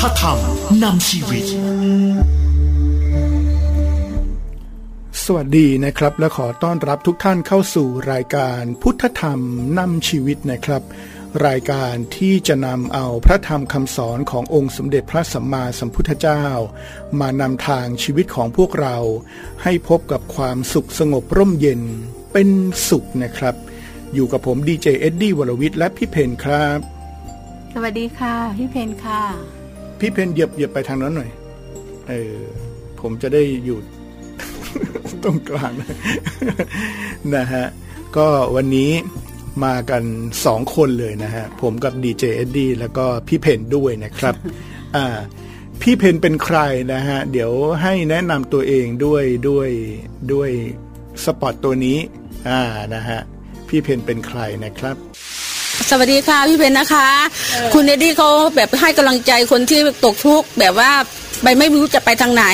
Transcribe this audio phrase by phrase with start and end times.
[0.00, 0.38] ธธรรม
[0.84, 1.44] นำชีวิต
[5.24, 9.40] สวัสดีนะครับ และขอต้อนรับทุกท่านเข้าสู่รายการพุทธธรรม
[9.78, 10.82] นำชีวิตนะครับ
[11.46, 16.44] รายการที่จะนำเอาพระธรรมคำสอนขององค์สมเด็จพระสัมมาสัมพุทธเจ้า
[17.20, 18.96] มานำทางชีวิตของพวกเรา
[19.62, 21.82] ให้พบกับความสุขสงบร่มเย็น
[22.32, 22.48] เป็น
[22.88, 23.54] สุขนะครับ
[24.14, 26.78] อยู่กับผมดีเจเอ็ดดี้วรวิทย์และพี่เพนครับ
[27.74, 29.57] สวัสดีค่ะ พี่เพนค่ะ
[29.98, 31.30] พี่เพนเหยียบเหยียบไปทางนั้นหน่อย
[32.08, 32.36] เออ
[33.00, 33.78] ผมจะได้อยู่
[35.22, 35.72] ตรงกลาง
[37.36, 37.64] นะฮะ
[38.16, 38.26] ก็
[38.56, 38.90] วันนี้
[39.64, 40.02] มากัน
[40.44, 44.34] สองคนเลยนะฮะ ผมกับดีเจเอ็ดดี้แล้วก็พี่เพนด้วยนะครับ
[44.96, 45.06] อ่า
[45.82, 46.58] พี่เพนเป็นใคร
[46.92, 47.52] นะฮะ เดี๋ยว
[47.82, 49.68] ให้แนะนำตัวเองด้วยด้วย
[50.32, 50.50] ด้วย
[51.24, 51.98] สปอตตัวนี้
[52.48, 52.60] อ่า
[52.94, 53.20] นะฮะ
[53.68, 54.96] พี่เพนเป็นใครนะครับ
[55.90, 57.08] สวัสดีค่ะพี่เพนนะคะ
[57.74, 60.90] คุณเอดดี้เขาแบบให้กำลังใจคนที่ตกทุกข์แบบว่า
[61.42, 62.44] ไปไม่รู้จะไปทางไหน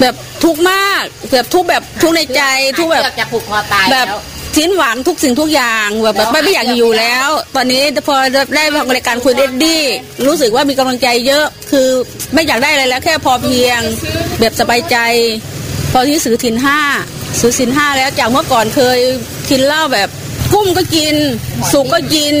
[0.00, 2.42] แบบทุกข์มากแบบทุกข์แบบทุกข์ในใจ
[2.78, 4.20] ทุกข์แบบจะผูกคอตายแบบแล้ว
[4.56, 8.16] ทิ้นหวังทุกสิ่งทุกอย่างแบบแบบไม่ไม่อยากอยู่แล้ว ตอนนี้พอ
[8.56, 9.82] ได้ฟังรายการคุณเอ็ดดี้
[10.26, 11.88] รู้สึกว่ามีกำลังใจเยอะคือ
[12.34, 13.80] ไม่อยากได้อะไรแล้ว แค่พอเพียง
[14.40, 14.96] แบบสบายใจ
[15.92, 16.80] พอที่ซื้อถินห้า
[17.40, 18.98] ซื้อสินห้าแล้วจากเมื่อก่อนเคย
[19.50, 20.08] กินเหล้าแบบ
[20.54, 21.16] กุ้มก็กิน
[21.72, 22.34] สุกก็กิน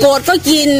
[0.00, 0.70] โกรธก็กิน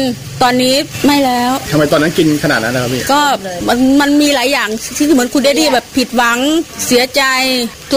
[0.43, 0.75] ตอนนี้
[1.05, 3.21] ไม่แล้วทำไมตอนนั้นกินขนาดนั้นนะครับพี่ก็
[3.67, 6.39] มันมันมีหลายอย่างที่เหมือนคุณเดดดี้แบบผิดหวัง
[6.85, 7.21] เสียใจ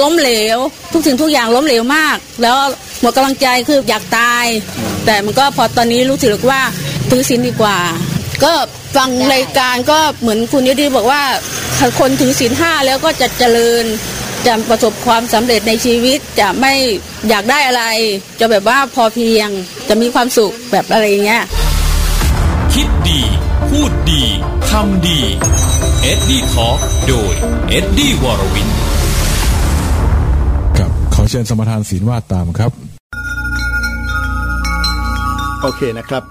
[0.00, 0.58] ล้มเหลว
[0.92, 2.56] ทุกสิ่งทุกอย่างล้มเหลวมาก แล้ว
[3.00, 4.46] หมดกำลังใจคืออยากตาย
[5.06, 6.60] แต่มันก็พอตอนนี้รู้สึกว่า
[7.10, 7.78] ถือศีลดีกว่า
[8.44, 8.52] ก็
[8.96, 11.22] ฟังรายการก็เหมือนคุณเดดดี้บอกว่า
[11.78, 13.84] ถ้าคนถือศีลห้าแล้วก็จะเจริญ
[14.46, 16.74] จะประสบความสำเร็จในชีวิตจะไม่
[17.28, 17.84] อยากได้อะไร
[18.40, 19.48] จะแบบว่าพอเพียง
[19.88, 21.42] จะมีความสุขแบบอะไรอย่างเงี้ย
[22.74, 23.20] คิดดี
[23.70, 24.22] พูดดี
[24.70, 25.20] ทำดี
[26.02, 26.78] เอ็ดดี้ทอล์ก
[27.08, 27.34] โดย
[27.70, 28.68] เอ็ดดี้วรวิน
[30.76, 32.72] ครับขอเชิญสมทานศีลวาดตามครับ
[35.62, 36.22] โอเคนะครับ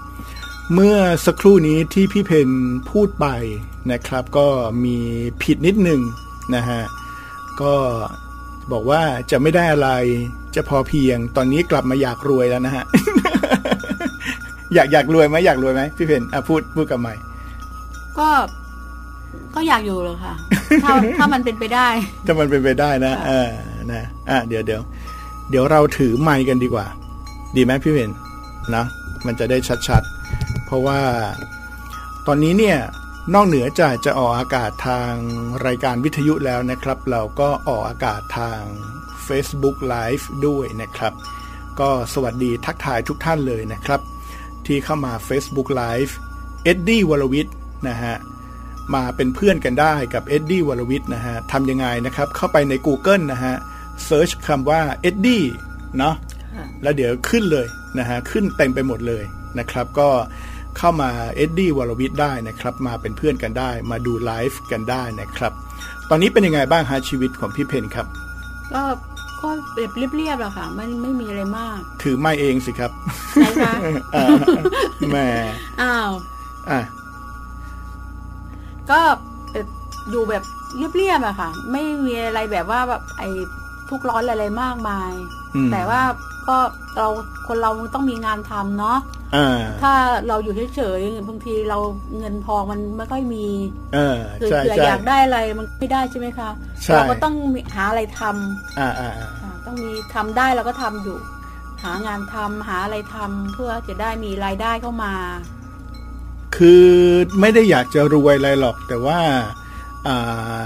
[0.74, 2.48] เมื่อสักครู่นี้ที่พี่เพน
[2.90, 3.26] พูดไป
[3.92, 4.48] นะครับ ก็
[4.84, 4.96] มี
[5.42, 6.00] ผิดนิดหนึ่ง
[6.54, 6.80] นะฮะ
[7.62, 7.74] ก็
[8.72, 9.90] บอกว่าจะไม่ได้อะไร
[10.56, 12.84] จะพอเพียง ตอนนี้กลับมาอยากรวยแล้วนะฮะ
[14.74, 17.14] อยากอยากรวยไหมอยากรวยไหมพี่เพนอะพูดพูดกับใหม่
[18.18, 18.28] ก็
[19.54, 20.34] ก็อยากอยู่เลยค่ะ
[20.84, 21.88] ถ้าถ้ามันเป็นไปได้
[22.26, 23.50] ถ้ามันเป็นไปได้นะเออ
[23.92, 24.80] นะ อะเดี๋ยวเดี๋ยว
[25.50, 26.86] เดี๋ยวเราถือไมค์กันดีกว่า
[27.56, 28.10] ดีไหมพี่เพน
[28.74, 28.84] นะ
[29.26, 30.98] มันจะได้ชัดๆ เพราะว่า
[32.26, 32.78] ตอนนี้เนี่ย
[33.32, 35.12] นอกเหนือจากจะออกอากาศทาง
[35.66, 38.60] รายการวิทยุแล้วนะครับ เราก็ออกอากาศทาง
[39.26, 41.12] Facebook Live ด้วยนะครับ
[41.80, 44.00] ก็สวัสดีทักทายทุกท่านเลยนะครับ
[44.66, 46.12] ที่เข้ามา Facebook Live
[46.64, 47.56] เอ็ดดี้วรวิทย์
[47.88, 48.14] นะฮะ
[48.94, 53.54] มาเป็นเพื่อนกันได้กับเอ็ดดี้วรวิทย์นะฮะทำยังไงนะครับ เข้าไปใน Google นะฮะ
[54.04, 55.44] search คำว่าเอ็ดดี้
[55.98, 56.14] เนาะ
[56.82, 57.66] แล้วเดี๋ยวขึ้นเลย
[57.98, 59.24] นะฮะขึ้นเต็มไปหมดเลย
[59.58, 60.08] นะครับ ก็
[60.78, 65.52] เข้ามาเอ็ดดี้วรวิทย์ได้นะครับมาเป็นเพื่อนกันได้ มาดูไลฟ์กันได้นะครับ
[66.10, 68.06] ตอนนี้เป็นยังไงบ้างฮะชีวิตของพี่เพนครับ
[68.72, 68.82] ก็
[69.40, 72.90] ก็แบบเรียบๆแหละค่ะไม่ไม่มีอะไรมาก ถือไม่เองสิครับ
[73.34, 73.74] ไหนคะ
[74.14, 74.26] อ่า
[75.10, 75.28] แหม่
[75.82, 76.10] อ้าว
[76.70, 76.80] อะ
[78.90, 79.00] ก็
[79.52, 79.66] แบบ
[80.10, 80.42] อยู่แบบ
[80.96, 83.28] เรียบๆอะค่ะ ไม่มีอะไรแบบว่าแบบไอ้
[83.88, 85.10] ทุกข์ร้อนอะไรมากมาย
[85.54, 86.02] อืมแต่ว่า
[86.48, 86.56] ก็
[86.98, 87.08] เรา
[87.46, 89.23] คนเราต้องมีงานทำเนาะอ่า
[89.82, 89.94] ถ้า
[90.28, 91.78] เราอยู่เฉยๆบางทีเรา
[92.18, 93.46] เงินทองมันไม่ค่อยมี
[93.94, 96.50] เออคือใช่เผื่อใช่อยากได้อะไรมันไม่ได้ใช่ไหมคะ
[96.84, 101.18] ใช่เราก็ต้องมีหาอะไรทำอ่าอ่าอ่าอ่าต้องมีทำได้เราก็ทำอยู่
[101.82, 105.14] หางานทำหาอะไรทำเพื่อจะได้มีรายได้เข้ามา
[106.56, 106.86] คือ
[107.40, 109.18] ไม่ได้อยากจะรวยอะไรหรอก แต่ว่า
[110.06, 110.64] อ่า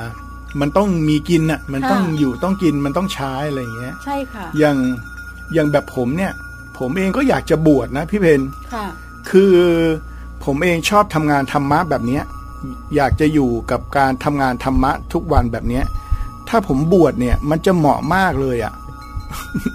[0.61, 4.77] มันต้องมีกินอะ มันต้องค่ะอยู่ต้องกินมันต้องใช้อะไรอย่างเงี้ย ใช่ค่ะ อย่าง
[5.55, 6.33] อย่างแบบผมเนี่ย
[6.79, 8.41] ผมเองก็อยากจะบวชนะพี่เพน
[8.75, 8.87] ค่ะ
[9.31, 9.55] คือ
[10.45, 12.25] ผมเองชอบทำงานธรรมะแบบเนี้ย
[12.97, 15.85] อยากจะอยู่กับการทำงานธรรมะทุกวันแบบเนี้ย
[16.49, 18.75] ถ้าผมบวชเนี่ย มันจะเหมาะมากเลยอะ่ะ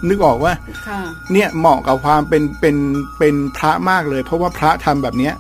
[0.07, 0.53] นึกออกว่า
[0.88, 1.01] ค่ะ
[1.33, 2.75] เนี่ยเหมาะกับความเป็นเป็น
[3.19, 5.33] เป็นพระมากเลย เพราะว่าพระทำแบบเนี้ย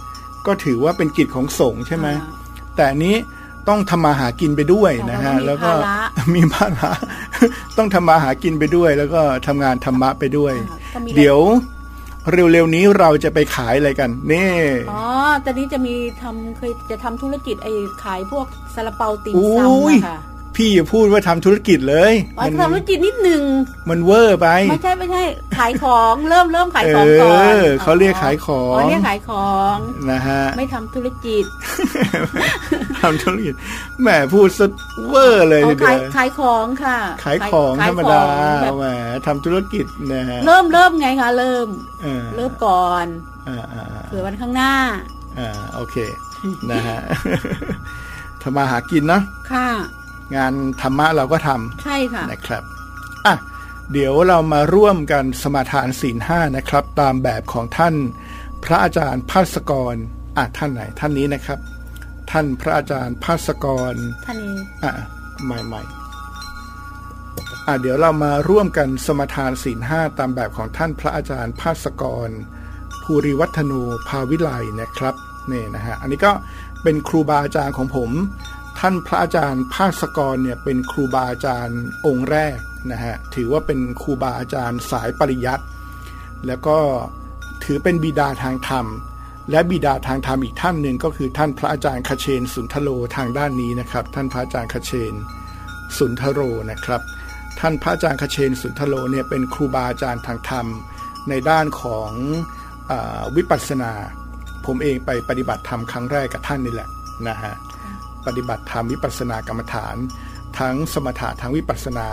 [0.45, 2.43] ก็ถือว่าเป็นกิจของสงฆ์ใช่ไหมอ่า
[2.75, 3.15] แต่อันนี้
[3.69, 5.97] ต้องทำมาหากินไปด้วยนะฮะเราต้องมีแล้วก็ภาระ
[6.35, 6.91] มีภาระ
[7.77, 11.39] ต้องทำมาหากินไปด้วย แล้วก็ทำงานธรรมะไปด้วยอ่าก็มีเดี๋ยว
[12.31, 14.51] เร็วๆนี้เราจะไปขายอะไรกันนี่
[14.91, 15.03] อ๋อ
[15.45, 17.71] ตอนนี้จะมีทำเคยจะทำธุรกิจไอ้
[18.03, 18.45] ขายพวก
[18.75, 20.17] ซาลาเปาติ่มอุ้ซำยอะค่ะ
[20.55, 23.43] พี่อย่าพูดว่าทำธุรกิจเลยอ๋อมันทำธุรกิจนิดนึง
[23.89, 25.23] มันเวอร์ไป ไม่ใช่ไม่ใช่
[25.57, 29.77] ขายของเริ่มเริ่มขายของก่อนเออเขาเรียกขายของอ๋อเรียกขายของ
[30.11, 31.43] นะฮะไม่ทำธุรกิจ
[33.01, 33.53] ทำธุรกิจ
[34.01, 34.71] แหมพูดสุด
[35.09, 38.21] เวอร์เลยอ๋อทีเดีขายยวขายของค่ะ ขายของขธรรมดา
[38.61, 38.85] แบบแหม
[39.27, 41.67] ทำธุรกิจนะฮะเริ่มเริ่มไงคะเริ่ม
[42.03, 43.05] เออเริ่มก่อน
[43.47, 44.73] อ่าอ่าอ่าเผื่อวันข้างหน้า
[45.39, 45.95] อ่าโอเค
[46.71, 46.97] นะฮะ
[48.41, 49.21] ทำมาหากินเนาะ
[49.53, 49.69] ค่ะ
[50.35, 52.63] งานธรรมะเราก็ทำใช่ค่ะนะครับ
[53.25, 53.35] อะ
[53.93, 57.95] เดี๋ยวเรามาร่วมกันสมาทานศีลห้านะครับ ตามแบบของท่าน
[58.63, 59.95] พระอาจารย์ภาสกร
[60.37, 61.59] อะท่านไหนท่านนี้นะครับ
[62.31, 63.93] ท่านพระอาจารย์ภาสกร
[64.25, 64.93] ท่านนี้อะ
[65.45, 72.29] ใหม่ๆอะเดี๋ยวเรามาร่วมกันสมาทานศีลห้าตามแบบของท่านพระอาจารย์ภาสกร
[73.03, 73.73] ภูริวัฒโน
[74.07, 74.49] ภาวิไล
[74.81, 75.15] นะครับ
[75.51, 76.31] นี่นะฮะอันนี้ก็
[76.83, 78.09] เป็นครูบาอาจารย์ของผม
[78.79, 82.57] ท่านพระอาจารย์ภาสกรเนี่ยเป็นครูบาอาจารย์องค์แรก
[82.91, 85.65] นะฮะถือว่าเป็นครูบาอาจารย์สายปริยัติ
[86.47, 86.77] แล้วก็
[87.63, 88.85] ถือเป็นบิดาทางธรรม
[89.51, 95.13] และบิดาทางธรรมอีกท่านหนึ่งก็คือท่านพระอาจารย์คเชน สุนทโลทางด้านนี้นะครับ ท่านพระอาจารย์คเชน
[95.97, 96.39] สุนทโร
[96.71, 97.01] นะครับ
[97.59, 100.65] ท่านพระอาจารย์คเชน สุนทโลเนี่ยเป็นครูบาอาจารย์ทางธรรม
[101.29, 102.11] ในด้านของ
[102.91, 102.93] อ
[103.35, 103.91] วิปัสสนา
[104.65, 106.89] ผมเองไปปฏิบัติธรรมครั้งแรกกับท่านนี่แหละ
[107.27, 107.53] นะฮะ
[108.25, 109.95] ปฏิบัติธรรมวิปัสสนากรรมฐาน
[110.59, 112.07] ทั้งสมถะทั้งวิปัสสนา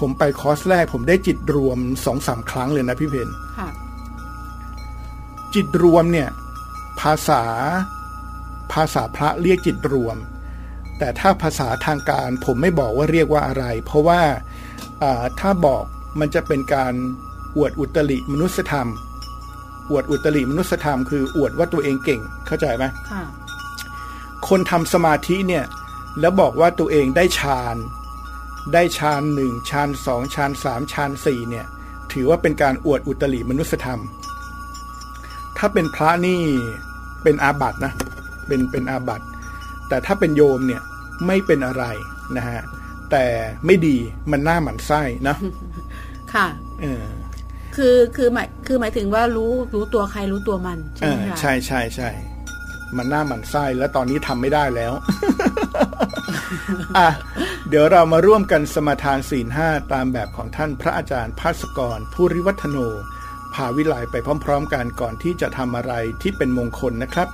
[0.00, 3.68] ผมไปคอร์สแรก ผมได้จิตรวมสองสามครั้งเลยนะพี่เพนค่ะ
[5.54, 6.28] จิตรวมเนี่ย
[7.00, 7.42] ภาษา
[8.72, 10.16] ภาษาพระเรียกจิตรวม
[10.98, 14.20] แต่ถ้าภาษาทางการ ผมไม่บอกว่าเรียกว่าอะไร เพราะว่า
[15.02, 15.84] อ่าถ้าบอก
[16.20, 16.94] มันจะเป็นการ
[17.56, 18.88] อวดอุตริมนุสธรรม
[19.90, 22.84] อวดอุตริมนุสธรรมคืออวดว่าตัวเองเก่ง เข้าใจไหม
[24.46, 25.64] ค่ะคนทำสมาธิเนี่ย
[26.20, 27.76] แล้วบอกว่าตัวเองได้ฌาน
[28.72, 31.66] ได้ฌานหนึ่งฌานสองฌานสามฌานสี่เนี่ย
[32.12, 34.00] ถือว่าเป็นการอวดอุตริมนุสธรรม
[35.56, 36.40] ถ้าเป็นพระนี่
[37.22, 37.92] เป็นอาบัตินะ
[38.46, 39.26] เป็นเป็นอาบัติ
[39.88, 40.82] แต่ถ้าเป็นโยมเนี่ย
[41.26, 41.84] ไม่เป็นอะไร
[42.36, 42.60] นะฮะ
[43.10, 43.24] แต่
[43.66, 43.96] ไม่ดี
[44.30, 45.36] มันหน้าหมันไส้นะ
[46.34, 46.46] ค่ะ
[46.80, 47.04] เออ
[47.76, 52.08] คือคือหมายคือหมายถึงว่ารู้รู้ตัวใครรู้ตัวมันใช่เอไหมอคะใช่ใช่ใช่
[52.96, 54.92] มันหน้าหมันไส้แล้วตอนนี้ทำไม่ได้แล้ว
[56.96, 57.08] อะ
[57.68, 62.78] เดี๋ยวเรามาร่วมกันสมาทานศีลห้าตามแบบของท่านพระอาจารย์ภาสกรผู้ริวัฒโน
[63.54, 64.14] พาวิไลไป
[64.44, 65.92] พร้อมๆกันก่อนที่จะทำอะไร
[66.22, 67.28] ที่เป็นมงคลนะครับ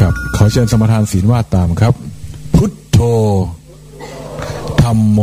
[0.00, 1.94] ครับขอเชิญสมทานศีลว่าตามครับ
[2.54, 2.98] พุทโธ
[4.82, 5.20] ธรรมโม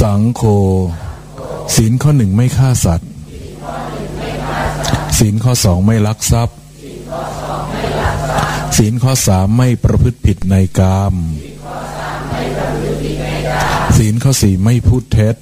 [0.00, 0.42] สังโฆ
[1.74, 3.09] ศีลข้อหนึ่งไม่ฆ่าสัตว์
[5.20, 6.56] ศีลข้อสองไม่ลักทรัพย์
[8.76, 11.14] ศีลข้อสามไม่ประพฤติผิดในกาม
[13.96, 15.36] ศีลข้อสี่ไม่พูดเท็จ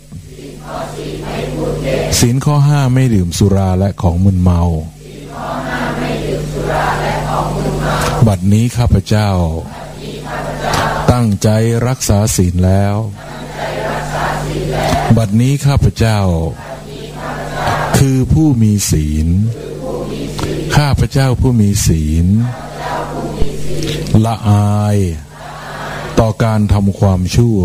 [2.21, 4.61] ศีลข้อห้าไม่ดื่มสุราและของมึนเมา
[8.27, 9.31] บัดนี้ข้าพเจ้า
[11.13, 11.49] ตั้งใจ
[11.87, 12.97] รักษาศีลแล้ว
[15.17, 16.21] บัดนี้ข้าพเจ้า
[17.99, 19.29] คือผู้มีศีล
[20.77, 22.27] ข้าพเจ้าผู้มีศีล
[24.25, 24.99] ละอาย
[26.19, 27.61] ต่อการทำความชั่ว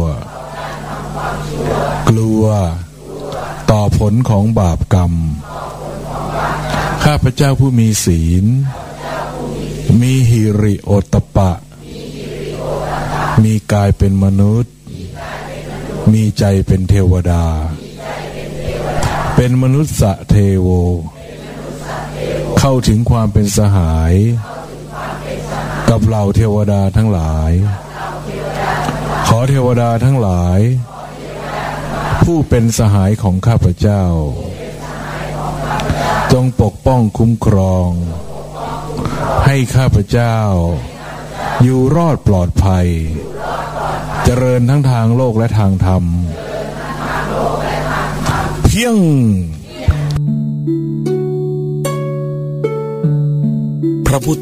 [2.09, 2.43] กลัว
[3.71, 5.13] ต่อผลของบาปกรรม
[7.03, 8.45] ข้าพเจ้าผู้มีศีล
[10.01, 11.51] มีหิริโอตตปะ
[13.43, 14.73] มีกายเป็นมนุษย์
[16.11, 17.45] มีใจเป็นเทวดา
[19.45, 19.95] เป็นมนุษย์
[20.29, 20.67] เทโว
[22.59, 24.13] เข้าถึงความเป็นสหาย
[25.89, 27.51] กับเหล่าเทวดาทั้งหลาย
[29.27, 30.59] ขอเทวดาทั้งหลาย
[32.23, 34.03] ผู้เป็นสหายของข้าพเจ้า
[36.33, 37.89] จงปกป้องคุ้มครอง
[39.45, 40.37] ให้ข้าพเจ้า
[41.63, 42.87] อยู่รอดปลอดภัย
[44.23, 46.03] เจริญทั้งทางโลกและทางธรรม
[48.77, 48.97] พียง
[54.07, 54.39] พระพุทธ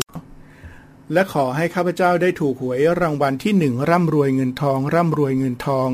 [1.14, 5.88] และขอให้ข้าพเจ้าได้ถูกหวยรางวัลที่หนึ่งร่ำรวยเงินทอง ร่ำรวยเงินทอง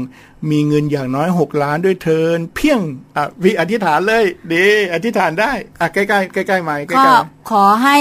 [0.49, 2.79] มีเงินอย่างน้อยหกล้านด้วยเทิน เพียง
[3.15, 7.15] อะวิอธิษฐานเลยดีอธิษฐานได้อะใกล้ๆใกล้ๆไหมใกก็ล้
[7.51, 7.97] ขอให้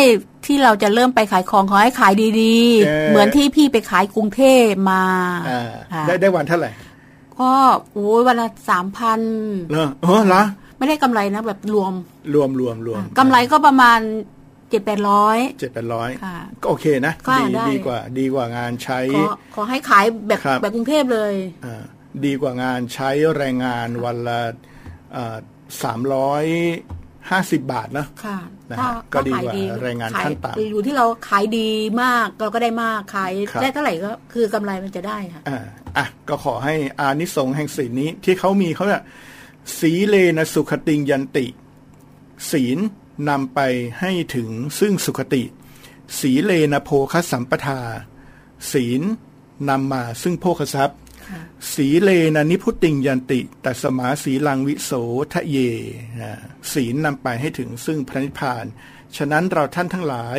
[0.47, 2.12] ที่เราจะเริ่มไปขายของขอให้ขาย
[2.43, 5.62] ดีเออ ๆ เหมือนที่พี่ไปขายกรุงเทพมาๆอ่า
[5.93, 6.71] ค่ะได้ได้วันเท่าไหร่
[7.40, 7.52] ก็
[7.93, 9.21] โอ้ยวันละสามพัน
[9.71, 10.43] เหรอเออเหรอ
[10.78, 11.93] ไม่ได้กำไรนะแบบรวม
[12.35, 14.00] รวมรวมรวมกำไรก็ประมาณ
[14.71, 21.83] เจ็ดแปดร้อยเจ็ดแปดร้อยค่ะก็โอเคนะค่ะดีได้ดีกว่า ดีกว่างานใช้ ขอขอให้ขายแบบครับแบบกรุงเทพเลยอ่า
[22.25, 24.40] ดีกว่างานใช้แรงงานวันละ
[25.83, 26.45] สามร้อย
[27.30, 28.38] ห้าสิบบาทนะค่ะ
[28.71, 31.68] นะถ้าฮะก็ดีถ้ขยกว่าแรงงานขยขั้นต่ำอยู่ที่เราขายดี
[32.02, 35.59] มากเราก็ได้มากขายครับได้เท่าไหร่ก็คือกำไรมันจะได้ค่ะอ่า
[35.97, 39.02] อะก็ขอให้อานิสงส์แห่งศีลนี้ที่เขามีเขาเนี่ย
[39.78, 41.47] สีเลนะสุขติงยันติ
[42.50, 42.78] ศีล
[43.28, 43.61] นำไป
[44.00, 45.42] ให้ถึงซึ่งสุขติ
[46.21, 47.80] สีเลนะโภคสัมปทา
[48.73, 49.02] ศีล
[49.68, 51.06] นำมาซึ่งโภคทรัพย์ค่ะ
[51.75, 54.92] สีเลนะนิพุติงยันติตัสมาสีลังวิโส
[55.33, 55.56] ทะเย
[56.21, 56.33] อ่า
[56.73, 58.64] ศีลนำไปให้ถึงซึ่งพระนิพพาน
[59.16, 60.38] ฉะนั้นเราท่านทั้งหลาย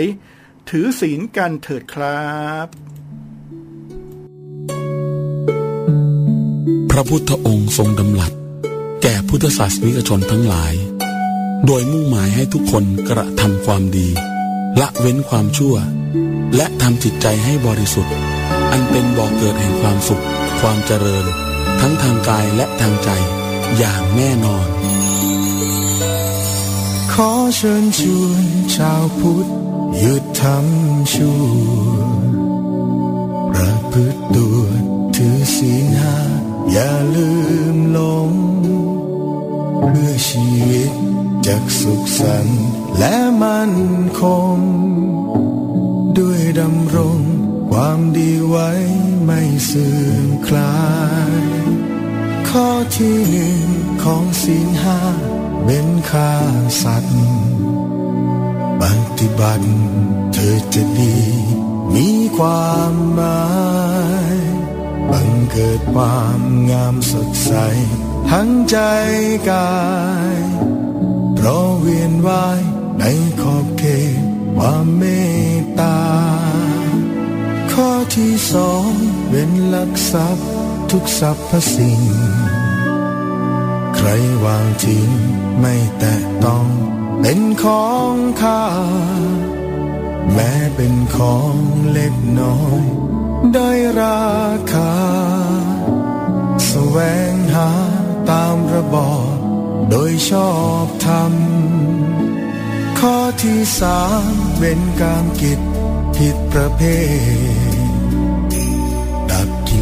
[0.69, 2.27] ถือศีลกันเถิดครั
[2.65, 2.67] บ
[6.91, 8.33] พระพุทธองค์ทรงดำรัส
[9.01, 10.73] แก่พุทธศาสนิกชนทั้งหลาย
[11.65, 14.07] โดยมุ่งหมายให้ทุกคนกระทำความดี
[14.79, 15.75] ละเว้นความชั่ว
[16.55, 18.13] และทำจิตใจให้บริสุทธิ์
[18.71, 20.23] อันเป็นบ่อกเกิดแห่งความสุข
[20.59, 21.25] ความเจริญ
[21.79, 23.09] ทั้งทางกายและทางใจ
[23.77, 24.67] อย่างแน่นอน
[27.13, 28.43] ขอเชิญชวน
[28.75, 29.47] ชาวพุทธ
[29.99, 31.43] หยุดทำชั่ว
[33.53, 34.61] ประพฤติตัว
[35.15, 36.15] ถือศีลห้า
[36.71, 37.31] อย่าลื
[37.75, 37.99] มหล
[38.29, 38.31] ง
[39.87, 40.91] เพื่อชีวิต
[41.47, 42.63] จากสุขสันต์
[42.99, 43.75] และมั่น
[44.19, 44.21] ค
[44.53, 44.55] ง
[46.17, 47.19] ด้วยดำรง
[47.69, 48.71] ความดีไว้
[49.29, 50.77] ไม่เสื่อมคลา
[51.41, 51.43] ย
[52.49, 52.67] ข้อ
[52.97, 53.63] ที่หนึ่ง
[54.03, 54.99] ของศีลห้า
[55.65, 56.33] เป็นฆ่า
[56.81, 57.19] สัตว์
[58.81, 58.83] ป
[59.17, 59.69] ฏิบัติ
[60.33, 61.17] เธอจะดี
[61.93, 63.47] มีความหมา
[64.33, 64.37] ย
[65.09, 66.41] บังเกิดความ
[66.71, 67.53] งามสดใส
[68.29, 68.77] ทั้งใจ
[69.49, 69.77] กา
[70.35, 70.37] ย
[71.35, 72.61] เพราะเวียนว่าย
[72.99, 73.03] ใน
[73.41, 73.83] ขอบเข
[74.17, 74.19] ต
[74.57, 75.03] ความเม
[75.59, 75.97] ตตา
[78.17, 78.91] ที่สอง
[79.29, 80.47] เป็นลักทรัพย์
[80.91, 82.01] ทุกสรรพสิ่ง
[83.95, 84.07] ใคร
[84.43, 85.09] วางทิ้ง
[85.59, 86.67] ไม่แตะต้อง
[87.21, 88.63] เป็นของข้า
[90.33, 91.53] แม้เป็นของ
[91.91, 92.81] เล็กน้อย
[93.53, 93.71] ได้
[94.01, 94.31] รา
[94.73, 94.95] คา
[96.67, 96.97] แสว
[97.31, 97.71] งหา
[98.31, 99.35] ตามระบอบ
[99.89, 100.51] โดยชอ
[100.85, 101.33] บธรรม
[102.99, 105.59] ข้อที่สามเป็นการกิจ
[106.17, 106.81] ผิดประเภ
[107.85, 107.86] ท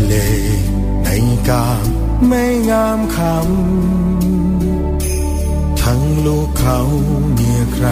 [0.06, 0.14] เล
[1.04, 1.10] ใน
[1.50, 1.68] กา
[2.28, 6.80] ไม่งามคำ ทั้งลูกเขา
[7.34, 7.88] เมียใคร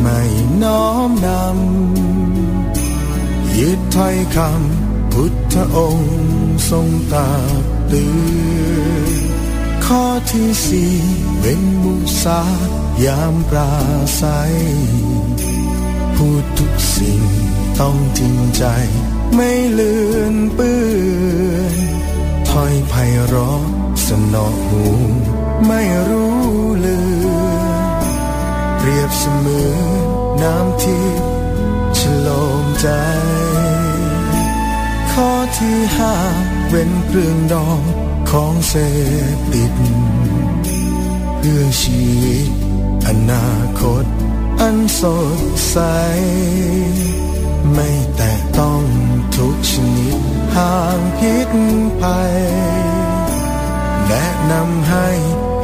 [0.00, 0.20] ไม่
[0.62, 6.14] น้อมนำยึดถ้อยคำพุทธองค์
[6.70, 9.12] ทรงตรัสเตือน
[9.86, 10.94] ข้อที่สี่
[11.40, 12.42] เป็นมุสา
[13.04, 13.72] ยามปรา
[14.20, 14.54] ศัย
[16.16, 17.20] พูดทุกสิ่ง
[17.78, 18.64] ต้องจริงใจ
[19.40, 20.78] ไม่เลือนเปื้
[21.54, 21.78] อน
[22.48, 22.94] ถอยไพ
[23.26, 23.62] เราะ
[24.06, 24.82] สนอหู
[25.66, 26.38] ไม่รู้
[26.80, 27.00] เลื
[28.02, 28.06] น
[28.78, 30.06] เปรียบเสมือน
[30.42, 31.30] น้ำทิพย์
[31.98, 32.28] ฉโล
[32.62, 32.86] มใจ
[35.12, 36.14] ข้อที่ห้า
[36.70, 37.80] เป็นเครื่องดอง
[38.30, 38.74] ของเส
[39.36, 39.74] พติด
[41.38, 42.50] เพื่อชีวิต
[43.06, 43.48] อนา
[43.80, 44.04] คต
[44.60, 45.02] อันส
[45.38, 45.40] ด
[45.70, 45.76] ใส
[47.74, 48.82] ไม่แตะต้อง
[49.36, 50.20] ทุกชนิด
[50.56, 51.50] ห่างพิษ
[52.00, 52.36] ภัย
[54.08, 55.08] แนะนำให้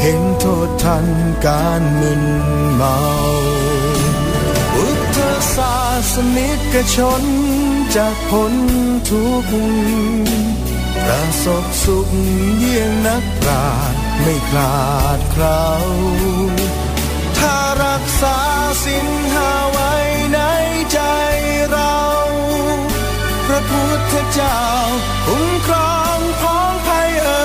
[0.01, 1.07] เห็นโทษทัน
[1.47, 2.23] การมึน
[2.75, 2.97] เมา
[4.75, 5.19] พุทธ
[5.57, 5.77] ศา
[6.13, 7.23] สนิกชน
[7.97, 8.55] จากพ้น
[9.11, 10.55] ทุกข์
[11.05, 12.09] ประสบสุข
[12.59, 14.77] เยี่ยงนักปราชญ์ไม่คลา
[15.19, 15.65] ดคล้า
[17.39, 18.39] ถ้ารักษา
[18.85, 19.93] สินหาไว้
[20.35, 20.41] ใน
[20.93, 21.01] ใจ
[23.55, 24.59] ราพระพุทธเจ้า
[25.27, 27.45] คุ้มครองพ้องภัยเอ่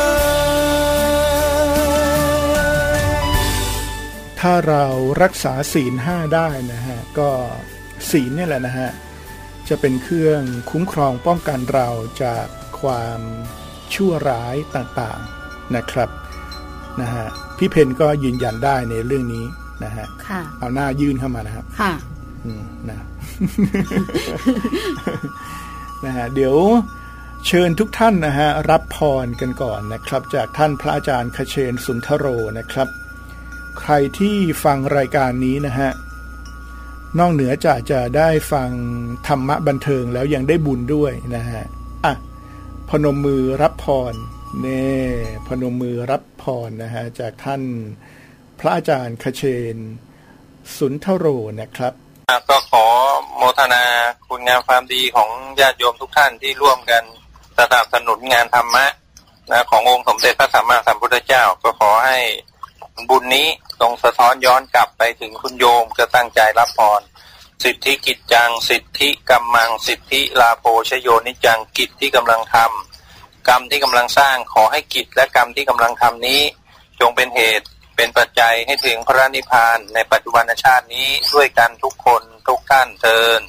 [3.00, 3.02] ย
[4.40, 4.86] ถ้าเรา
[5.24, 7.30] รักษาศีลห้าได้นะฮะ ก็
[8.12, 8.90] ศีลเนี่ยแหละนะฮะ
[9.70, 11.88] จะเป็นเครื่องคุ้มครองป้องกันเรา
[12.24, 12.48] จาก
[12.82, 13.20] ความ
[13.94, 16.10] ชั่วร้ายต่างๆนะครับ
[17.02, 17.26] นะฮะ
[17.58, 19.46] พี่เพนก็ยืนยันได้ในเรื่องนี้
[19.84, 21.94] นะฮะค่ะเอาหน้ายื่นเข้ามานะครับ ค่ะ
[22.46, 22.98] อืมนะ
[26.06, 26.56] นะฮะเดี๋ยว
[27.48, 32.26] เชิญทุกท่านนะฮะรับพรกันก่อนนะครับ จากท่านพระอาจารย์คเชนสุนทโร
[32.60, 32.88] นะครับ
[33.80, 35.90] ใครที่ฟังรายการนี้นะฮะ
[37.20, 38.72] นอกเหนือจากจะได้ฟัง
[39.28, 41.64] ธรรมะบันเทิงแล้วยังได้บุญด้วยนะฮะ
[42.06, 42.14] อะ
[42.90, 44.14] พนมมือรับพร
[44.60, 44.90] เน่
[45.48, 47.62] พนมมือรับพรนะฮะจากท่าน
[48.60, 49.76] พระอาจารย์คเชน
[50.78, 51.26] สุนทโร
[51.62, 51.94] นะครับ
[52.50, 52.86] ก็ขอ
[53.38, 53.84] โมทนา
[54.28, 57.04] คุณงามความดีของญาติโยมทุกท่านที่ร่วมกัน
[57.60, 58.86] สนับสนุนงานธรรมะ
[59.52, 62.20] นะขององค์สมเด็จพระสัมมาสัมพุทธเจ้าก็ขอให้
[63.10, 63.48] บุญนี้
[63.80, 67.02] ตรงสะท้อนย้อนกลับไปถึงคุณโยมจะตั้งใจรับพร
[67.64, 76.42] สิทธิกิจจัง สิทธิกรรมัง สิทธิลาโภชโยนิจังกิจที่กำลังทำกรรมที่กำลังสร้างขอให้กิจและกรรมที่กำลังทำนี้
[77.00, 77.68] จงเป็นเหตุ
[78.02, 83.42] เป็นปัจจัยให้ถึงพระนิพพานในปัจจุบันชาตินี้ด้วยกันทุกคนทุกท่านเทิน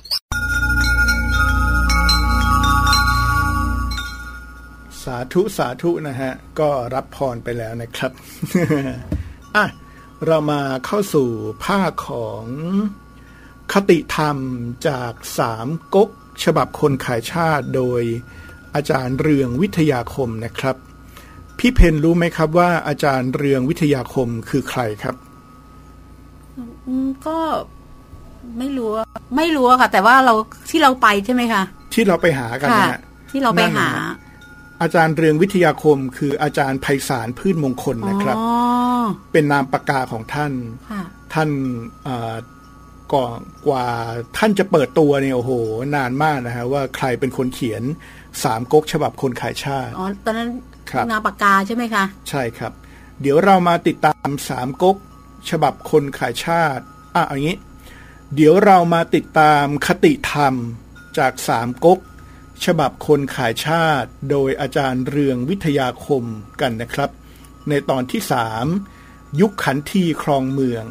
[5.03, 8.13] สาธุสาธุนะฮะ ก็รับพรไปแล้วนะครับ
[9.57, 9.67] อะ
[10.27, 11.29] เรามาเข้าสู่
[11.67, 12.45] ภาคของ
[13.73, 14.37] คติธรรม
[14.89, 16.11] จากสามก๊ก
[16.45, 18.03] ฉบับคนขายชาติโดย
[18.75, 20.77] อาจารย์เรืองวิทยาคมนะครับ
[21.61, 25.17] พี่เพนรู้ไหมครับว่าอาจารย์เรืองวิทยาคมคือใครครับ
[26.87, 27.37] อืมก็
[28.59, 30.35] ไม่รู้อะไม่รู้อะค่ะ แต่ว่าเรา
[30.71, 31.63] ที่เราไปใช่ไหมคะ
[31.95, 33.01] ที่เราไปหากันค่ะนะฮะ
[33.31, 34.17] ที่เราไปหานั่นนะฮะ
[34.83, 38.49] อาจารย์เรืองวิทยาคม คืออาจารย์ไพศาลพืชมงคลนะครับอ๋อ
[39.33, 40.53] เป็นนามปากกาของท่าน
[40.91, 41.03] ค่ะ
[41.35, 41.49] ท่าน
[42.05, 42.35] เอ่อ
[43.15, 43.87] ก่อนกว่า
[44.37, 45.53] ท่านจะเปิดตัวเนี่ยโอ้โห
[45.97, 47.83] นานมากนะฮะว่าใครเป็นคนเขียน
[48.45, 50.49] สามก๊กฉบับคนขายชาติอ๋อตอนนั้น
[50.93, 52.73] ครับนามปากกาใช่ไหมคะ ใช่ครับ
[53.21, 54.97] เดี๋ยวเรามาติดตามสามก๊ก
[55.51, 57.59] ฉบับคนขายชาติ อะเอางี้
[58.35, 60.55] เดี๋ยวเรามาติดตามคติธรรม
[61.19, 61.99] จากสามก๊ก
[62.65, 66.25] ฉบับคนขายชาติ โดยอาจารย์เรืองวิทยาคม
[66.61, 67.11] กันนะครับ
[67.69, 68.67] ในตอนที่สาม
[69.41, 70.85] ยุคขันทีครองเมือง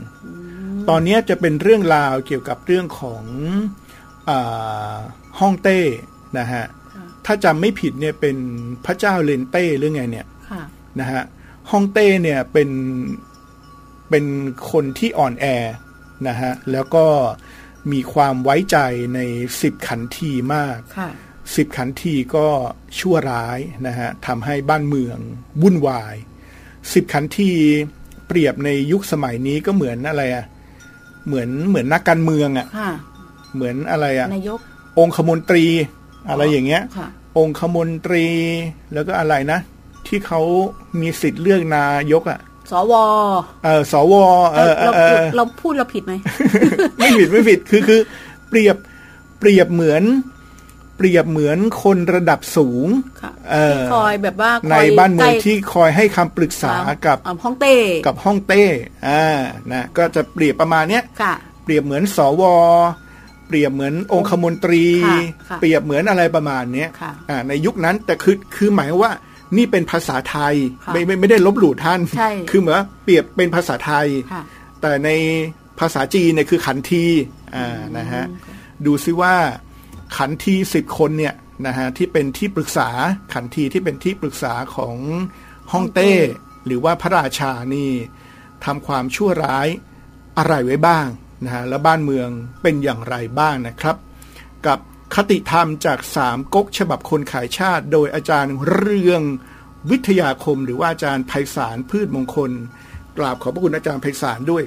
[0.89, 3.23] ตอนนี้จะเป็นเรื่องราวเกี่ยวกับเรื่องของ
[4.29, 4.97] อา
[5.39, 5.79] ฮ่องเต้
[6.37, 6.65] นะฮะ
[7.31, 8.37] ถ้าจำไม่ผิดเนี่ยเป็น
[8.85, 10.61] พระเจ้าเลนเต้หรือไงเนี่ยค่ะ
[10.99, 11.23] นะฮะ
[11.71, 12.69] ฮ่องเต้เนี่ยเป็น
[14.09, 14.25] เป็น
[14.71, 15.45] คนที่อ่อนแอ
[16.27, 17.05] นะฮะแล้วก็
[17.91, 18.77] มีความไว้ใจ
[19.15, 19.19] ใน
[19.61, 21.09] สิบขันทีมากค่ะ
[21.55, 22.47] สิบขันทีก็
[22.99, 25.17] ชั่วร้ายนะฮะทำให้บ้านเมือง
[25.61, 26.15] วุ่นวาย
[26.93, 27.51] สิบขันที
[28.27, 30.45] เปรียบในยุคสมัยนี้ก็เหมือนอะไรอะ
[31.27, 32.91] เหมือนเหมือนนักการเมืองอะค่ะ
[33.55, 34.59] เหมือนอะไรอะนายก
[34.99, 35.65] องคมนตรี
[36.29, 38.27] อะไรอย่างเงี้ยค่ะ องคมนตรี
[38.93, 39.59] แล้วก็อะไรนะ
[40.07, 40.41] ที่เขา
[41.01, 42.39] มีสิทธิ์เลือกนายกอะ่ะ
[42.71, 42.93] สว
[43.63, 44.13] เออสว
[44.53, 46.13] เออเอเราอเออเราพูดเราผิดไหม
[46.97, 48.01] ไม่ผิดไม่ผิด คือคือ
[48.49, 48.77] เปรียบ
[49.39, 50.03] เปรียบเหมือน
[50.97, 52.87] เปรียบเหมือนคนระดับสูง
[53.21, 58.63] ค่ะเออที่คอยแบบว่าในคอยบ้านเมืองใกล้ที่คอยให้คำปรึกษากับอ่ฮ่องเต้กับฮ่องเต้
[59.07, 59.25] อ่า
[59.71, 62.43] นะก็จะเปรียบประมาณเนี้ยค่ะเปรียบเหมือนสว
[63.49, 69.13] เปรียบเหมือนองคมนตรีค่ะค่ะเปรียบเหมือนอะไรประมาณเนี้ยค่ะอ่าในยุคนั้นแต่คือคือหมายว่า
[69.57, 74.43] นี่เป็นภาษาไทยค่ะไม่ไม่ไม่ได้ลบหลู่ท่านใช่คือเหมือนว่าเปรียบเป็นภาษาไทยค่ะ
[74.81, 75.09] แต่ใน
[75.79, 77.05] ภาษาจีนเนี่ยคือขันที
[77.55, 78.23] อ่านะฮะ
[78.85, 79.35] ดูซิว่า
[80.17, 81.35] ขันทีสิบคนเนี่ย
[81.67, 82.89] นะฮะที่เป็นที่ปรึกษา
[83.33, 84.95] ขันทีที่เป็นที่ปรึกษาของ
[85.71, 86.11] ฮ่องเต้
[86.65, 87.89] หรือว่าพระราชานี่
[88.65, 89.67] ทำความชั่วร้าย
[90.37, 91.07] อะไรไว้บ้าง
[91.43, 92.29] นะฮะแล้วบ้านเมือง
[92.61, 93.95] เป็นอย่างไรบ้างนะครับ
[94.67, 94.79] กับ
[95.15, 99.21] คติธรรมจากสามก๊กฉบับคนขายชาติ โดยอาจารย์เรือง
[99.91, 102.51] วิทยาคม หรือว่าอาจารย์ไพศาลพืชมงคล
[103.17, 104.63] กราบขอบพระคุณอาจารย์ไพศาลด้วย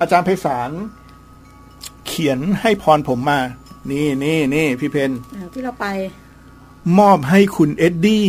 [0.00, 0.70] อาจารย์ไพศาล
[2.06, 3.40] เขียนให้พรผมมา
[3.90, 5.86] นี่นี่นี่พี่เพนอ่าที่เราไป
[6.98, 8.28] มอบให้คุณเอ็ดดี้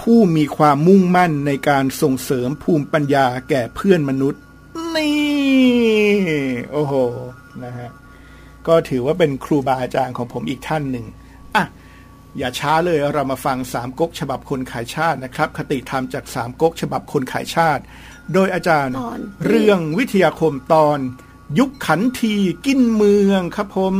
[0.00, 4.42] ผู้มีความมุ่งมั่นในการส่งเสริมภูมิปัญญาแก่เพื่อนมนุษย์
[4.96, 5.18] นี่
[6.72, 6.94] โอ้โห
[7.64, 7.90] นะฮะ
[8.66, 11.06] ก็ถือว่าเป็นครูบาอาจารย์ของผมอีกท่านหนึ่ง
[11.56, 11.64] อะ
[12.38, 17.82] อย่าช้าเลยเรามาฟังสามก๊กฉบับคนขายชาตินะครับ คติธรรมจากสามก๊กฉบับคนขายชาติ
[18.32, 20.98] โดยอาจารย์ตอนเรื่องวิทยาคมตอน
[21.58, 22.34] ยุคขันที
[22.66, 23.94] กินเมืองครับผม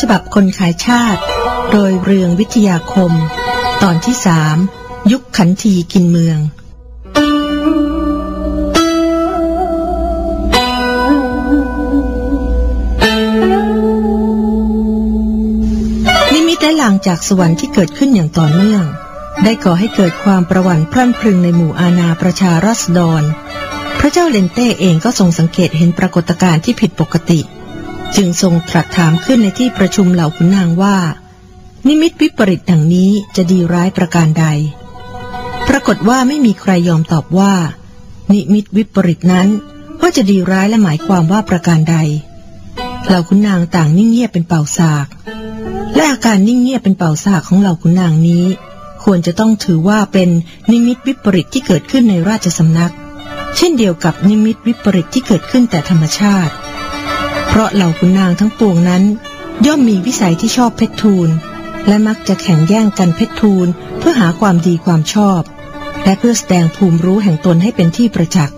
[0.00, 1.20] ฉบับคนขายชาติ
[1.72, 3.12] โดยเรืองวิทยาคม
[3.82, 4.56] ตอนที่สาม
[5.12, 6.38] ยุคขันทีกินเมือง
[16.34, 18.84] นิมิตและลางจากสวรรค์ที่เกิดขึ้นอย่างต่อเนื่อง
[19.44, 23.22] ได้ก่อให้เกิดความประหวั่นพรั่นพรึงในหมู่อาณาประชาราษฎร
[23.98, 27.40] พระเจ้าเลนเต้เองก็ทรงสังเกตเห็นปรากฏการณ์ที่ผิดปกติ
[28.16, 30.96] จึงทรงตรัสถามขึ้นในที่ประชุมเหล่าขุนนางว่า
[31.88, 34.46] นิมิตวิปริตดังนี้จะดีร้ายประการใด
[35.68, 37.54] ปรากฏว่าไม่มีใครยอมตอบว่า
[38.32, 39.48] นิมิตวิปริตนั้น
[40.00, 41.96] ว่าจะดีร้ายและหมายความว่าประการใด
[43.06, 45.06] เหล่าคุณนางต่างนิ่งเงียบเป็นเป่าสาก
[45.94, 48.44] และอาการนิ่งเงียบเป็นเป่าสากของเหล่าคุณนางนี้
[49.04, 50.28] ควรจะต้องถือว่าเป็น
[50.70, 52.92] นิมิตวิปริตที่เกิดขึ้นในราชสำนัก
[53.56, 56.54] เช่นเดียวกับนิมิตวิปริตที่เกิดขึ้นแต่ธรรมชาติ
[57.54, 59.02] เพราะเหล่าคุณนางทั้งปวงนั้น
[59.66, 61.28] ย่อมมีวิสัยที่ชอบเพชรทูล
[61.88, 63.66] และมักจะแข่งแย่งกันเพชรทูล
[63.98, 65.40] เพื่อหาความดีความชอบ
[66.04, 68.56] และเพื่อแสดงภูมิรู้แห่งตนให้เป็นที่ประจักษ์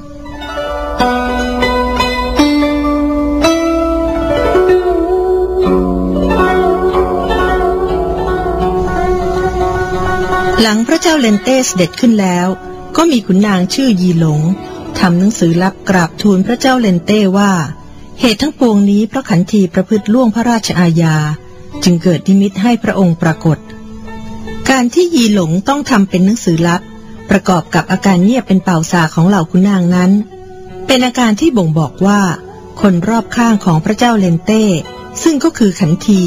[10.61, 12.49] หลังพระเจ้าเลนเต้เสด็จขึ้นแล้ว
[12.97, 14.41] ก็มีขุนนางชื่อยีหลง
[14.99, 17.53] ทำหนังสือลับกราบทูลพระเจ้าเลนเต้ว่า
[18.21, 21.17] เหตุทั้งปวงนี้เพราะขันทีประพฤติล่วงพระราชอาญา
[21.85, 23.59] จึงเกิดนิมิตให้พระองค์ปรากฏ
[24.71, 26.83] การที่ยีหลงต้องทำเป็นหนังสือลับ
[27.31, 30.13] ประกอบกับอาการเงียบเป็นเป่าสากของเหล่าขุนนางนั้น
[30.87, 32.21] เป็นอาการที่บ่งบอกว่า
[32.81, 34.65] คนรอบข้างของพระเจ้าเลนเต้
[35.23, 36.23] ซึ่งก็คือขันที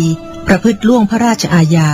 [0.47, 1.89] ประพฤติล่วงพระราชอาญา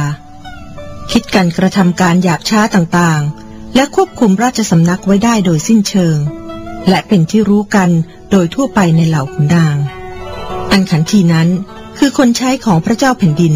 [1.11, 6.17] คิดกันกระทำการหยาบช้าต่างๆ และควบคุมราชสำนักไว้ได้โดยสิ้นเชิง
[6.89, 7.89] และเป็นที่รู้กัน
[8.31, 9.77] โดยทั่วไปในเหล่าขุนนาง
[10.71, 11.47] อันขันทีนั้น
[11.97, 13.55] คือคนใช้ของพระเจ้าแผ่นดิน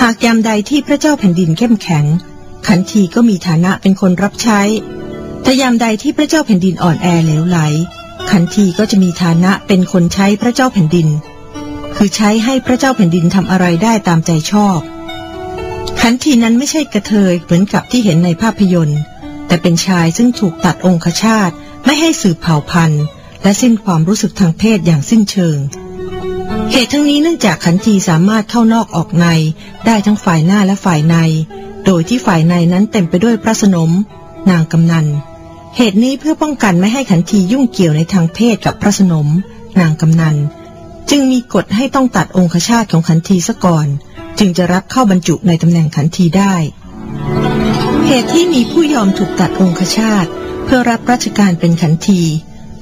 [0.00, 2.04] หากยามใดที่พระเจ้าแผ่นดินเข้มแข็ง
[2.66, 4.60] ขันทีก็มีฐานะเป็นคนรับใช้
[5.42, 7.58] แต่ยามใดที่พระเจ้าแผ่นดินอ่อนแอเหลวไหล
[8.30, 11.08] ขันทีก็จะมีฐานะเป็นคนใช้พระเจ้าแผ่นดิน
[11.96, 14.78] คือใช้ให้พระเจ้าแผ่นดินทำอะไรได้ตามใจชอบ
[16.00, 19.00] ขันทีนั้นไม่ใช่กระเทยเหมือนกับที่เห็นในภาพยนตร์
[19.46, 21.50] แต่เป็นชายซึ่งถูกตัดองคชาต
[21.90, 23.04] ไม่ให้สืบเผ่าพันธุ์
[23.42, 25.58] และสิ้นความรู้สึกทางเพศอย่างสิ้นเชิง
[26.72, 29.26] เหตุทั้งนี้เนื่องจากขันทีสามารถเข้านอกออกใน
[29.86, 31.16] ได้ทั้งฝ่ายหน้าและฝ่ายใน
[31.86, 33.90] โดยที่ฝ่ายในนั้นเต็มไปด้วยพระสนม
[34.50, 35.06] นางกำนัน
[35.76, 39.28] เหตุนี้เพื่อป้องกันไม่ให้ขันทียุ่งเกี่ยวในทางเพศกับพระสนม
[39.80, 40.36] นางกำนัน
[41.10, 43.86] จึงมีกฎให้ต้องตัดองคชาตของขันทีซะก่อน
[44.38, 46.54] จึงจะรับเข้าบรรจุในตำแหน่งขันทีได้
[48.06, 50.26] เหตุที่มีผู้ยอมถูกตัดองคชาต
[50.70, 52.20] พื่อรับราชการเป็นขันที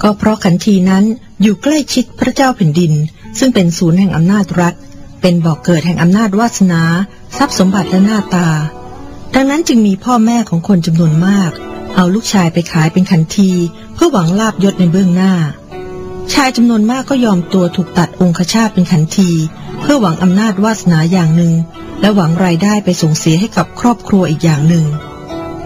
[0.03, 1.05] ก็เพราะขันทีนั้น
[1.42, 2.92] อยู่ใกล้ชิดพระเจ้าแผ่นดิน
[3.38, 4.75] ซึ่งเป็นศูนย์แห่งอำนาจรัฐ
[5.22, 6.83] เป็นบ่อกเกิดแห่งอำนาจวาสนา
[7.37, 8.49] ทรัพย์สมบัติและหน้าตา
[9.35, 11.51] ดังนั้นจึงมีพ่อแม่ของคนจำนวนมาก
[11.94, 13.51] เอาลูกชายไปขายเป็นขันที
[13.94, 15.35] เพื่อหวังลาบยศในเบื้องหน้า
[16.35, 19.31] ชายจำนวนมากก็ยอมตัวถูกตัดองคชาตเป็นขันที
[19.81, 21.53] เพื่อหวังอำนาจวาสนาอย่างหนึ่ง
[22.01, 24.87] และหวังรายได้ไปส่งเสียให้กับครอบครัวอีกอย่างหนึ่ง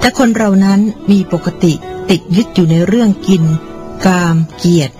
[0.00, 0.80] แต่คนเรานั้น
[1.11, 1.72] มีปกติ
[2.11, 3.42] ติดยึดอยู่ในเรื่องกิน
[4.07, 4.94] กาม เกียรติ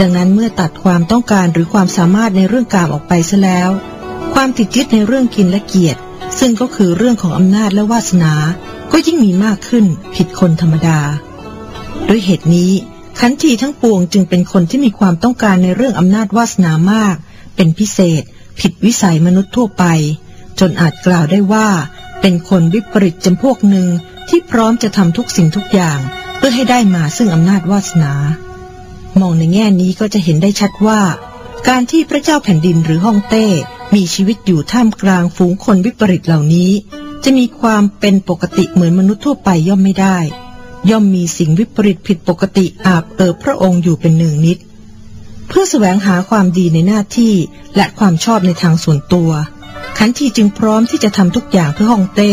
[0.00, 3.70] ดังนั้นเมื่อตัดความต้องการหรือความสามารถในเรื่องกามออกไปซะแล้ว
[4.34, 6.00] ความติดยึดในเรื่องกินและเกียรติ
[6.38, 8.34] ซึ่งก็คือเรื่องของอำนาจและวาสนา
[8.92, 11.00] ก็ยิ่งมีมากขึ้นผิดคนธรรมดา
[12.08, 12.72] ด้วยเหตุนี้
[13.20, 17.16] ขันทีทั้งปวงจึงเป็นคนที่มีความต้องการในเรื่องอำนาจวาสนามาก
[17.56, 18.22] เป็นพิเศษ
[18.60, 19.84] ผิดวิสัยมนุษย์ทั่วไป
[20.60, 21.68] จนอาจกล่าวได้ว่า
[22.20, 23.86] เป็นคนวิปริตจำพวกหนึ่ง
[24.28, 25.98] ที่พร้อมจะทำทุกสิ่งทุกอย่าง
[26.40, 28.14] เพื่อให้ได้มาซึ่งอำนาจวาสนา
[29.20, 31.00] มองในแง่นี้ก็จะเห็นได้ชัดว่า
[31.68, 33.46] การที่พระเจ้าแผ่นดินหรือฮ่องเต้
[33.94, 36.70] มีชีวิตอยู่ท่ามกลางฝูงคนวิปริตเหล่านี้
[37.24, 40.18] จะมีความเป็นปกติเหมือนมนุษย์ทั่วไปย่อมไม่ได้
[40.90, 44.58] ย่อมมีสิ่งวิปริตผิดปกติอาบเอิบพระองค์อยู่เป็นหนึ่งนิด
[45.48, 47.34] เพื่อแสวงหาความดีในหน้าที่
[47.76, 49.30] และความชอบในทางส่วนตัว
[49.98, 52.32] ขันทีจึงพร้อมที่จะทำทุกอย่างเพื่อฮ่องเต้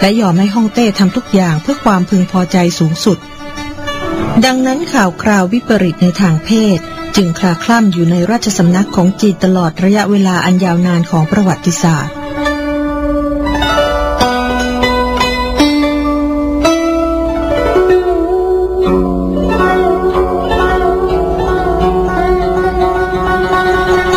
[0.00, 3.18] และยอมให้ฮ่องเต้ทำทุกอย่างเพื่อความพึงพอใจสูงสุด
[4.44, 6.78] ดังนั้นข่าวคราววิปริตในทางเพศ
[7.16, 12.14] จึงคลาคล่ำอยู่ในราชสำนักของจีนตลอดระยะเวลาอันยาวนานของประวัติศาสตร์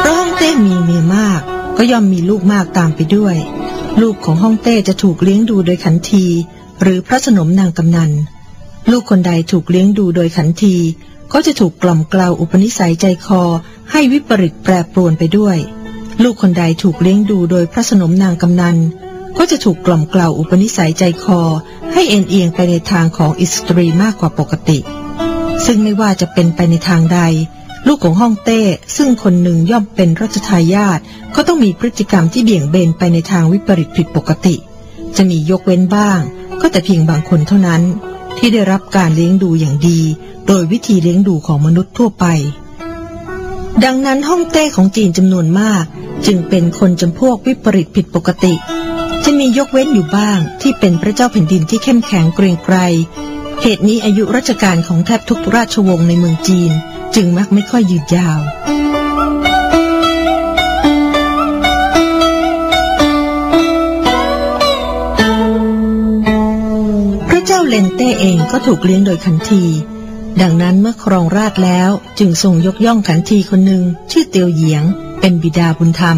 [0.08, 1.42] ฮ่องเต้มีเมียมาก
[1.78, 3.36] ก็ย่อมมีลูกมากตามไปด้วย
[4.02, 6.26] ลูกของฮ่องเต้จะถูกเลี้ยงดูโดยขันที
[6.82, 8.12] หรือพระสนมนางกำนัน
[8.92, 10.76] ลูกคนใดถูกเลี้ยงดูโดยขันที
[11.34, 13.42] ก็จะถูกกล่อมเกลาอุปนิสัยใจคอ
[13.92, 15.58] ให้วิปริตแปรปรวนไปด้วย
[16.24, 18.78] ลูกคนใดถูกเลี้ยงดูโดยพระสนมนางกำนัล
[19.38, 21.42] ก็จะถูกกล่อมเกลาอุปนิสัยใจคอ
[21.94, 24.80] ให้เอนเอียงไปในทางของอิสตรีมากกว่าปกติ
[25.66, 27.20] ซึ่งไม่ว่าจะเป็นไปในทางใด
[27.88, 28.62] ลูกของฮ่องเต้
[28.98, 31.00] ซึ่งคนหนึ่งย่อมเป็นรัชทายาท
[31.36, 34.56] ก็ต้องมีพฤติกรรมที่เบี่ยงเบนไปในทางวิปริตผิดปกติ
[35.16, 36.20] จะมียกเว้นบ้าง
[36.62, 37.82] ก็แต่เพียงบางคนเท่านั้น
[38.38, 40.00] ที่ได้รับการเลี้ยงดูอย่างดี
[40.48, 42.26] โดยวิธีเลี้ยงดูของมนุษย์ทั่วไป
[43.84, 45.86] ดังนั้นฮ่องเต้ของจีนจำนวนมาก
[46.26, 48.54] จึงเป็นคนจำพวกวิปริตผิดปกติ
[49.24, 52.78] จะมียกเว้นอยู่บ้างที่เป็นพระเจ้าแผ่นดินที่เข้มแข็งเกรียงไกร
[53.62, 56.72] เหตุนี้อายุราชการของแทบทุกราชวงศ์ในเมืองจีน
[57.16, 58.40] จึงมักไม่ค่อยยืดยาว
[67.76, 69.64] เลนเต้เองก็ถูกเลี้ยงโดยขันที
[70.42, 74.84] ดังนั้นเมื่อครองราชแล้วจึงทรงยกย่องขันทีคนหนึ่งชื่อเตียวเหยียง
[75.20, 76.18] เป็นบิดาบุญธรรม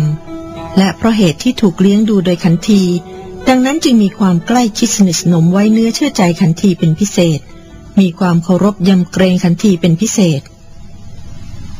[0.78, 2.82] และเพราะเหตุที่ถูกเลี้ยงดูโดยขันที
[3.48, 7.40] ดังนั้นจึงมีความใกล้ชิดสนิทสนมไว้เนื้อเชื่อใจขันทีเป็นพิเศษ
[8.00, 10.42] มีความเคารพยำเกรงขันทีเป็นพิเศษ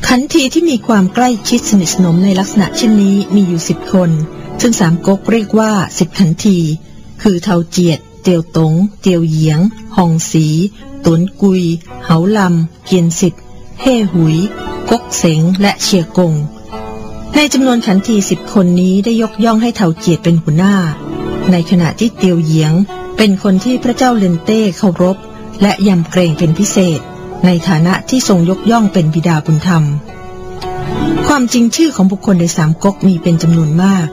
[0.08, 4.10] ขันทีที่มีความใกล้ชิดสนิทสนมในลักษณะเช่นนี้มีอยู่สิบคน
[4.60, 6.58] ซึ่งสามก๊กเรียกว่าสิบขันที
[7.22, 9.60] คือเทาเจียด เตียวตง เตียวเหยียง
[9.96, 10.46] หองสี
[11.04, 11.62] ตุนกุย
[12.04, 13.42] เหาลำ เกียนสิทธิ์
[13.80, 14.36] เฮ่หุย
[14.90, 16.32] กกเสง และเชียกง
[17.34, 20.76] ในจำนวนขันทีสิบคนนี้ได้ยกย่องให้เทาเจียดเป็นหัวหน้า
[21.50, 22.72] ในขณะที่เตียวเหยียง
[23.16, 25.16] เป็นคนที่พระเจ้าเลนเต้เคารพ
[25.62, 27.00] และยำเกรงเป็นพิเศษ
[27.46, 29.84] ในฐานะที่ทรงยกย่องเป็นบิดาบุญธรรม
[31.26, 34.06] ความจริงชื่อของบุคคลในสามก๊กมีเป็นจำนวนมาก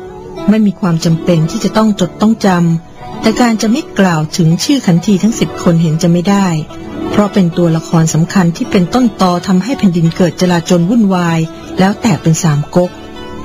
[0.49, 2.93] ไม่มีความจำเป็นที่จะต้องจดต้องจำ
[3.24, 6.48] แต่การจะไม่กล่าวถึงชื่อขันทีทั้งสิบคนเห็นจะไม่ได้
[7.10, 11.40] เพราะเป็นตัวละครสำคัญที่เป็นต้นตอทำให้แผ่นดินเกิดจลาจลวุ่นวาย
[11.80, 12.92] แล้วแตกเป็นสามก๊ก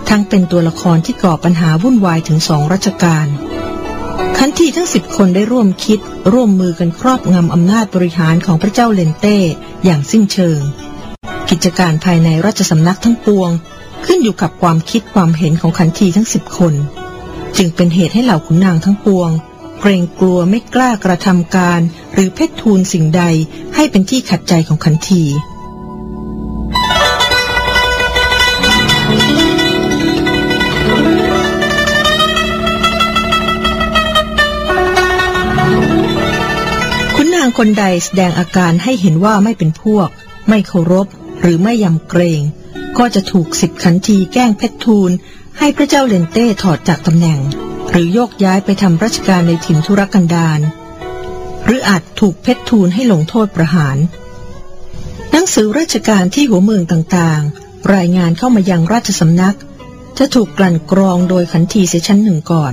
[0.08, 3.26] ทั้งเป็นตัวละครที่ก่อปัญหาวุ่นวายถึงสองรัชกาล
[4.38, 5.98] ขันทีทั้งสิบคนได้ร่วมคิด
[6.32, 9.38] ร่วมมือกันครอบงำอำนาจบริหารของพระเจ้าเลนเต้
[9.84, 10.60] อย่างสิ้นเชิง
[11.50, 13.50] กิจการภายในราชสำนักทั้งปวง
[14.06, 16.74] ขึ้นอยู่กับความคิดความเห็นของขันทีทั้งสิบคน
[17.56, 19.30] จึงเป็นเหตุให้เหล่าขุนนางทั้งปวง
[19.80, 21.80] เกรงกลัวไม่กล้ากระทำการ
[22.12, 23.22] หรือเพชรทูลสิ่งใด
[23.74, 25.24] ให้เป็นที่ขัดใจของขันที
[37.14, 40.08] ขุนนางคนใดแสดงอาการให้เห็นว่าไม่เป็นพวก
[40.48, 41.06] ไม่เคารพ
[41.40, 42.42] หรือไม่ยำเกรง
[42.98, 45.10] ก็จะถูกสิบขันทีแกล้งเพชรทูล
[45.58, 47.40] ให้พระเจ้าเลนเต้ถอดจากตำแหน่ง
[47.90, 50.60] หรือโยกย้ายไปทำราชการในถิ่นธุรกันดาร
[51.64, 53.96] หรืออาจถูกเพชรทูลให้ลงโทษประหาร
[55.32, 59.56] หนังสือราชการที่หัวเมืองต่างๆ รายงานเข้ามายังราชสำนัก
[60.18, 62.72] จะถูกกลั่นกรองโดยขันทีเสียชั้นหนึ่งก่อน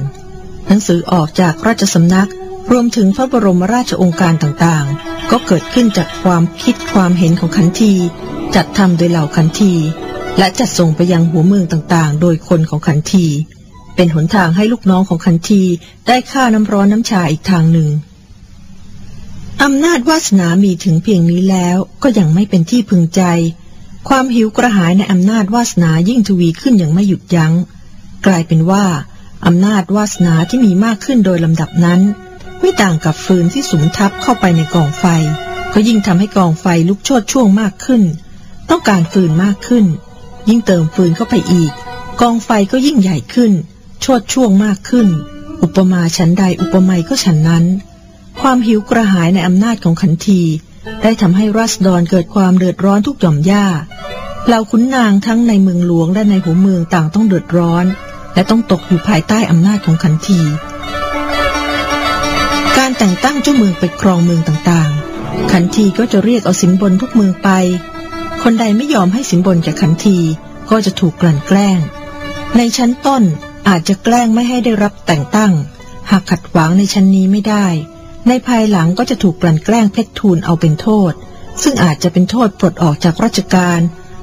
[0.67, 2.29] หนังสือออกจากราชสำนัก
[2.71, 7.93] รวมถึงพระบรมราชองค์การต่างๆ ก็เกิดขึ้นจากความคิดความเห็นของขันที
[8.55, 9.73] จัดทำโดยเหล่าขันที
[10.37, 13.25] และจัดส่งไปยังหัวเมืองต่างๆ โดยคนของขันที
[13.95, 15.63] เป็นหนทางให้ลูกน้องของขันที
[16.07, 17.89] ได้ค่าน้ำร้อนน้ำชาอีกทางหนึ่ง
[19.63, 23.21] อำนาจวาสนามีถึงเพียงนี้แล้วก็ยังไม่เป็นที่พึงใจ
[24.07, 27.53] ความหิวกระหายในอำนาจวาสนายิ่งทวีขึ้นอย่างไม่หยุดยัง้ง
[28.25, 28.85] กลายเป็นว่า
[29.45, 32.01] อำนาจวาสนาที่มีมากขึ้นโดยลำดับนั้น
[32.59, 35.05] ไม่ต่างกับฟืนที่สุมทับเข้าไปในกองไฟ
[35.73, 38.03] ก็ยิ่งทำให้กองไฟลุกโชนช่วงมากขึ้น
[38.69, 39.85] ต้องการฟืนมากขึ้น
[40.49, 41.71] ยิ่งเติมฟืนเข้าไปอีก
[42.21, 43.51] กองไฟก็ยิ่งใหญ่ขึ้น
[44.05, 45.07] ชดช่วงมากขึ้น
[45.63, 47.65] อุปมาฉันใดอุปไมยก็ฉันนั้น
[48.41, 50.41] ความหิวกระหายในอำนาจของขันที
[51.01, 53.65] ได้ทำให้รัษฎรเกิดความเดือดร้อนทุกหย่อมย่า
[54.45, 57.85] เหล่าขุนนางทั้งในเมืองหลวงและในหัวเมืองต่างต้องเดือดร้อน
[58.33, 60.39] และต้องตกอยู่ภายใต้อำนาจของขันที
[62.77, 67.49] การแต่งตั้งเจ้าเมืองไปครองเมืองต่างๆ ขันทีก็จะเรียกเอาสินบนทุกเมืองไป
[68.43, 70.17] คนใดไม่ยอมให้สินบนแก่ขันที
[70.69, 71.79] ก็จะถูกกลั่นแกล้ง
[72.57, 73.23] ในชั้นต้น
[73.67, 75.53] อาจจะแกล้งไม่ให้ได้รับแต่งตั้ง
[76.09, 77.67] หากขัดขวางในชั้นนี้ไม่ได้
[78.27, 81.13] ในภายหลังก็จะถูกกลั่นแกล้งเพชรทูลเอาเป็นโทษ
[81.63, 83.79] ซึ่งอาจจะเป็นโทษปลดออกจากราชการ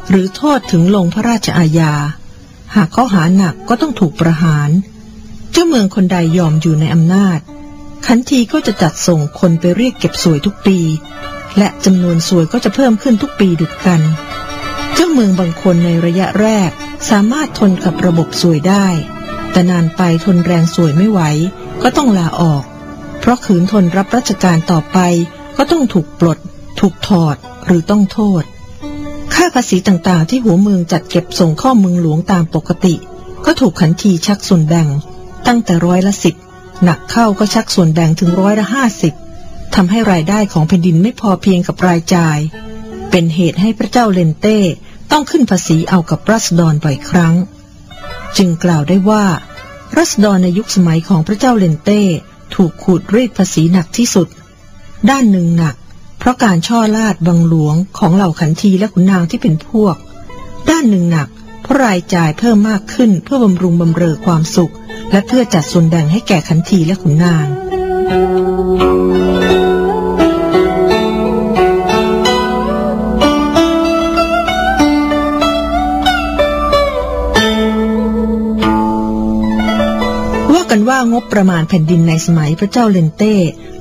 [0.09, 1.93] หรือโทษถึงลงพระราชอาญา
[2.75, 4.71] หากข้อหาหนักก็ต้องถูกประหาร
[5.53, 7.41] เจ้าเมืองคนใดยอมอยู่ในอำนาจ
[8.07, 10.79] ขันทีก็จะจัดส่งคนไปเรียกเก็บสวยทุกปี
[11.59, 14.01] และจำนวนสวยก็จะเพิ่มขึ้นทุกปีดุดกัน
[14.95, 16.71] เจ้าเมืองบางคนในระยะแรก
[17.11, 18.87] สามารถทนกับระบบสวยได้
[19.53, 21.21] แต่นานไปทนแรงสวยไม่ไหว
[21.83, 22.63] ก็ต้องลาออก
[23.21, 24.99] เพราะขืนทนรับราชการต่อไป
[25.57, 26.39] ก็ต้องถูกปลด
[26.81, 27.37] ถูกถอด
[27.67, 28.43] หรือต้องโทษ
[29.35, 32.95] ค่าภาษีต่างๆ ที่หัวเมืองจัดเก็บส่งเข้าเมืองหลวงตามปกติ
[33.45, 34.89] ก็ถูกขันทีชักส่วนแบ่ง
[35.47, 36.35] ตั้งแต่ร้อยละสิบ
[36.85, 39.15] หนักเข้าก็ชักส่วนแบ่งถึงร้อยละห้าสิบ
[39.75, 42.39] ทำให้รายได้ของแผ่นดินไม่พอเพียงกับรายจ่าย
[43.11, 44.59] เป็นเหตุให้พระเจ้าเลนเต้
[45.11, 47.35] ต้องขึ้นภาษีเอากับรัษฎรบ่อยครั้ง
[48.37, 49.25] จึงกล่าวได้ว่า
[49.97, 52.03] รัษฎรในยุคสมัยของพระเจ้าเลนเต้
[52.55, 54.29] ถูกขูดรีดภาษีหนักที่สุด
[55.11, 55.75] ด้านหนึ่งหนัก
[56.19, 59.97] เพราะการช่อลาดบังหลวงของเหล่าขันทีและขุนนางที่เป็นพวก
[60.71, 61.29] ด้านหนึ่งหนัก
[61.63, 64.73] เพราะรายจ่ายเพิ่มมากขึ้นเพื่อบำรุงบำเรอความสุข
[65.11, 67.47] และเพื่อจัดส่วนแบ่งให้แก่ขันทีและขุนนาง
[68.11, 69.12] ว่า
[81.13, 83.35] งบประมาณแผ่นดินในสมัยพระเจ้าเลนเต้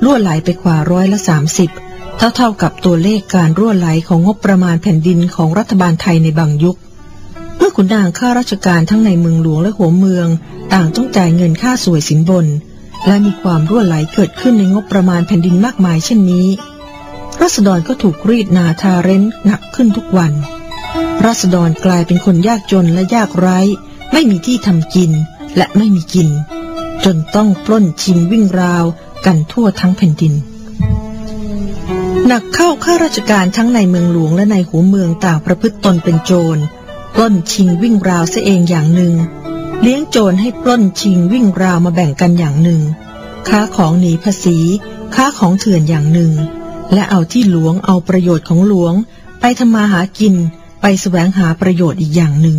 [0.04, 1.70] ล่วไหลไปกว่าร้อยละสามสิบ
[2.18, 6.78] เท่าเท่ากับตัวเลขการรั่วไหลของงบประมาณแผ่นดินของรัฐบาลไทยในบางยุค
[7.58, 10.28] เมื่อขุนนางข้าราชการทั้งในเมืองหลวงและหัวเมือง
[10.74, 12.46] ต่างต้องจ่ายเงินค่าสวยสินบน
[13.08, 16.48] และมีความรั่วไหลเกิดขึ้นในงบประมาณแผ่นดินมากมายเช่นนี้
[17.42, 20.34] รัษฎรก็ถูกรีดนาทาเร้นหนักขึ้นทุกวัน
[21.26, 23.60] รัษฎรกลายเป็นคนยากจนและยากไร้
[24.14, 25.12] ไม่มีที่ทำกิน
[25.58, 26.30] และไม่มีกิน
[27.06, 28.86] จนต้องปล้นชิงวิ่งราว
[29.26, 30.34] กันทั่วทั้งแผ่นดิน
[32.28, 36.58] หนักเข้าข้าราชการทั้งในเมืองหลวงและในหัวเมืองต่างประพฤติตนเป็นโจร
[37.16, 39.14] ปล้นชิงวิ่งราวเสียเองอย่างหนึ่ง
[39.82, 42.82] เลี้ยงโจรให้ปล้นชิงวิ่งราวมาแบ่งกันอย่างหนึ่ง
[43.48, 44.58] ค้าของหนีภาษี
[45.16, 46.32] ค้าของเถื่อนอย่างหนึ่ง
[46.94, 48.94] และเอาที่หลวงเอาประโยชน์ของหลวง
[49.40, 50.36] ไปทำมาหากิน
[50.82, 52.58] ไปแสวงหาประโยชน์อีกอย่างหนึ่ง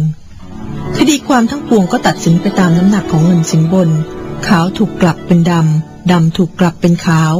[0.96, 3.90] คดีความทั้งปวงก็ตัดสินไปตามน้ำหนักของเงินสินบน
[4.48, 7.34] ขาวถูกกลับเป็นดำ ดำถูกกลับเป็นขาว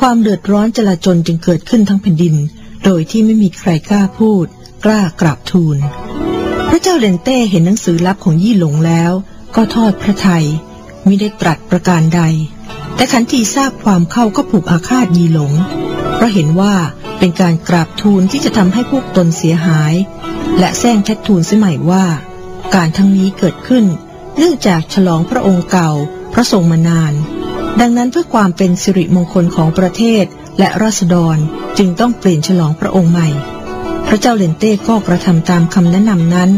[0.00, 2.34] ความเดือดร้อนจลาจลจึงเกิดขึ้นทั้งแผ่นดิน
[2.84, 4.46] โดยที่ไม่มีใครกล้าพูด
[4.84, 5.76] กล้ากราบทูล
[6.68, 9.12] พระเจ้าเลนเต้เห็นหนังสือลับของยี่หลงแล้ว
[9.56, 10.46] ก็ทอดพระทัย
[11.06, 12.22] มิได้ตรัสประการใด
[12.94, 15.52] แต่ขันทีทราบความเข้าก็ผูกอาฆาตยีหลง
[16.14, 16.74] เพราะเห็นว่า
[17.18, 19.94] เป็นการกราบทูลที่จะทำให้พวกตนเสียหาย
[20.58, 22.04] และแซงแทดทูลเสียใหม่ว่า
[22.74, 23.84] การทั้งนี้เกิดขึ้น
[24.36, 25.90] เนื่องจากฉลองพระองค์เก่า
[26.32, 27.12] พระทรงมานาน
[27.80, 30.24] ดังนั้นเพื่อความเป็นสิริมงคลของประเทศ
[30.58, 31.36] และราษฎร
[31.78, 33.28] จึงต้องเปลี่ยนฉลองพระองค์ใหม่
[34.06, 36.50] พระเจ้าเลนเต้ก็กระทำตามคำแนะนำนั้น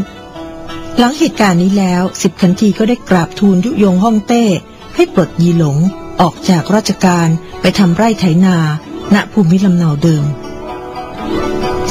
[0.99, 4.45] หลังเหตุการณ์นี้แล้วสิบขันทีก็ได้กราบทูลยุยงฮ่องเต้
[4.95, 5.79] ให้ปลดยีหลง
[6.21, 7.29] ออกจากราชการ
[7.61, 8.57] ไปทำไร่ไถนา
[9.15, 10.25] ณภูมิลำเนาเดิม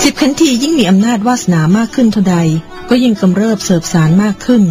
[0.04, 2.38] สิบขันทียิ่งมีอำนาจวาสนามากขึ้นเท่าใด
[2.90, 4.64] ก็ยิ่งกำเริบเสบสารมากขึ้น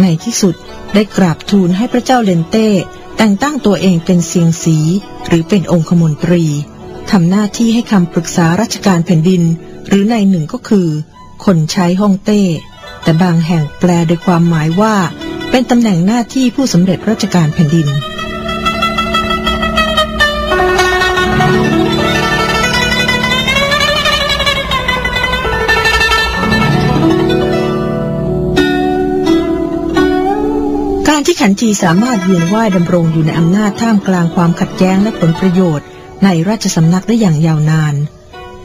[0.00, 0.54] ในที่สุด
[0.94, 2.68] ได้กราบทูลให้พระเจ้าเลนเต้
[3.16, 4.78] แต่งตั้งตัวเองเป็นเซียงสี
[5.28, 6.44] หรือเป็นองคมนตรี
[7.10, 9.42] ทำหน้าที่ให้คำปรึกษาราชการแผ่นดิน
[9.88, 10.88] หรือในหนึ่งก็คือ
[11.44, 12.42] คนใช้ฮ่องเต้
[13.02, 14.94] แต่บางแห่งแปลโดยความหมายว่า
[15.50, 17.88] เป็นตำแหน่งหน้าที่ผู้สำเร็จราชการแผ่นดิน
[31.10, 35.86] การที่ขันทีสามารถเวียนว่ายดำรงอยู่ในอำนาจท่ามกลางความขัดแย้งและผลประโยชน์
[36.24, 37.94] ในราชสำนักได้อย่างยาวนาน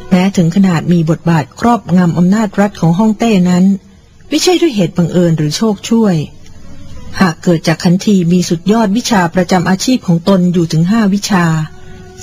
[0.09, 3.65] แม้ถึงขนาดมีบทบาทครอบงำอำนาจรัฐของฮ่องเต้นั้น
[4.29, 6.15] ไม่ใช่ด้วยเหตุบังเอิญหรือโชคช่วย
[7.19, 11.45] หากเกิดจากขันทีมีสุดยอดวิชาประจำอาชีพของตนอยู่ถึงห้าวิชา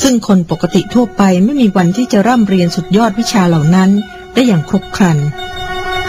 [0.02, 3.90] ซึ่งคนปกติทั่วไปไม่มีวันที่จะร่ำเรียนสุดยอดวิชาเหล่านั้น
[4.34, 5.18] ได้อย่างครบครัน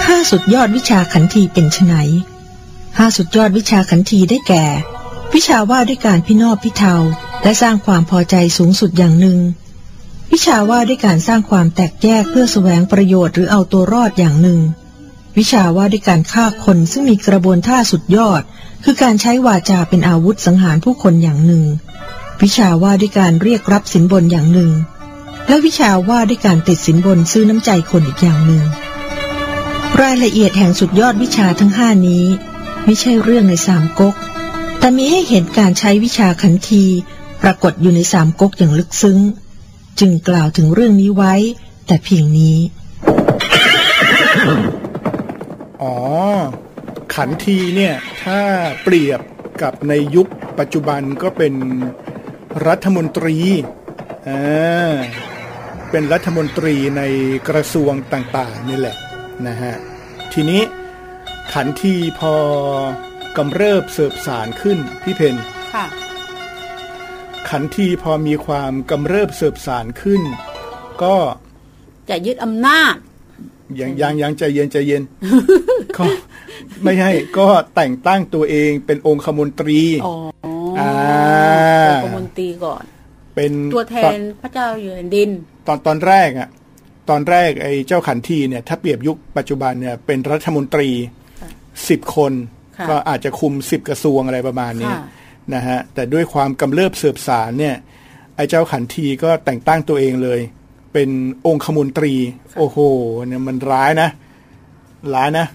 [0.08, 1.96] ห้าสุดยอดวิชาขันทีเป็นไฉน
[2.98, 4.66] ห้าสุดยอดวิชาขันทีได้แก่
[5.34, 6.96] วิชาว่าด้วยการพินอบพิเทา
[7.44, 9.40] และสร้างความพอใจสูงสุดอย่างหนึ่ง
[10.32, 14.60] วิชาว่าด้วยการสร้างความแตกแยกเพื่อแสวงประโยชน์หรือเอาตัวรอดอย่างหนึ่ง
[15.38, 18.42] วิชาว่าด้วยการฆ่าคนซึ่งมีกระบวนท่าสุดยอด
[18.84, 21.64] คือการใช้วาจาเป็นอาวุธสังหารผู้คนอย่างหนึ่ง
[22.42, 24.72] วิชาว่าด้วยการเรียกรับสินบนอย่างหนึ่ง
[25.48, 28.64] และวิชาว่าด้วยการติดสินบนซื้อน้ำใจคนอีกอย่างหนึ่ง
[30.02, 32.26] รายละเอียดแห่งสุดยอดวิชาทั้งห้านี้
[32.86, 34.16] ไม่ใช่เรื่องในสามก๊ก
[34.80, 36.86] แต่มีให้เห็นการใช้วิชาขันที
[37.44, 39.20] ปรากฏอยู่ในสามก๊กอย่างลึกซึ้ง
[40.00, 41.34] จึงกล่าวถึงเรื่องนี้ไว้
[41.88, 42.58] แต่เพียงนี้
[45.82, 45.96] อ๋อ
[47.14, 47.94] ขันทีเนี่ย
[48.24, 48.40] ถ้า
[48.84, 49.22] เปรียบ
[49.62, 50.28] กับในยุค
[50.60, 51.54] ปัจจุบันก็เป็น
[52.68, 53.38] รัฐมนตรี
[54.30, 54.94] อ่า
[55.92, 57.02] เป็นรัฐมนตรีใน
[57.50, 58.98] กระทรวงต่าง ๆ นี่แหละ
[59.48, 59.76] นะฮะ
[60.34, 60.62] ทีนี้
[61.52, 62.34] ขันทีพอ
[63.38, 65.36] กำเริบเสิบสารขึ้นพี่เพน
[65.74, 65.86] ค่ะ
[67.50, 70.22] ขันทีพอมีความกำเริบเสิบสารขึ้น
[71.04, 71.16] ก็
[72.10, 72.96] จะยึดอำนาจ
[73.80, 75.04] ยังยังยังใจเย็นใจเย็น
[75.98, 76.04] ก็
[76.84, 77.46] ไม่ใช่ก็
[77.76, 80.14] แต่งตั้งตัวเองเป็นองคมนตรีอ๋อ
[80.80, 80.92] อ่า
[81.92, 82.84] องคมนตรีก่อน
[83.36, 85.30] เป็นตัวแทตอนนพระเจ้าอยู่แผ่นดิน
[85.68, 86.50] ตอนตอนแรกอะ
[87.10, 90.90] ตอนแรกไอ้เจ้าขันทีเนี่ย ถ้าเปรียบยุคปัจจุบันเนี่ยเป็นรัฐมนตรี
[91.90, 92.34] สิบคน
[92.78, 95.02] ค่ะก็อาจจะคุมสิบกระทรวงอะไรประมาณนี้ค่ะ
[95.54, 97.76] นะฮะแต่ด้วยความกำเริบเสืบสารเนี่ย
[98.36, 100.40] ไอ้เจ้าขันทีก็แต่งตั้งตัวเองเลย
[100.94, 101.10] เป็น
[101.48, 102.14] องคมนตรี
[102.58, 102.78] โอ้โห
[103.26, 104.10] เนี่ยมันร้ายนะ
[105.14, 105.46] ร้ายนะ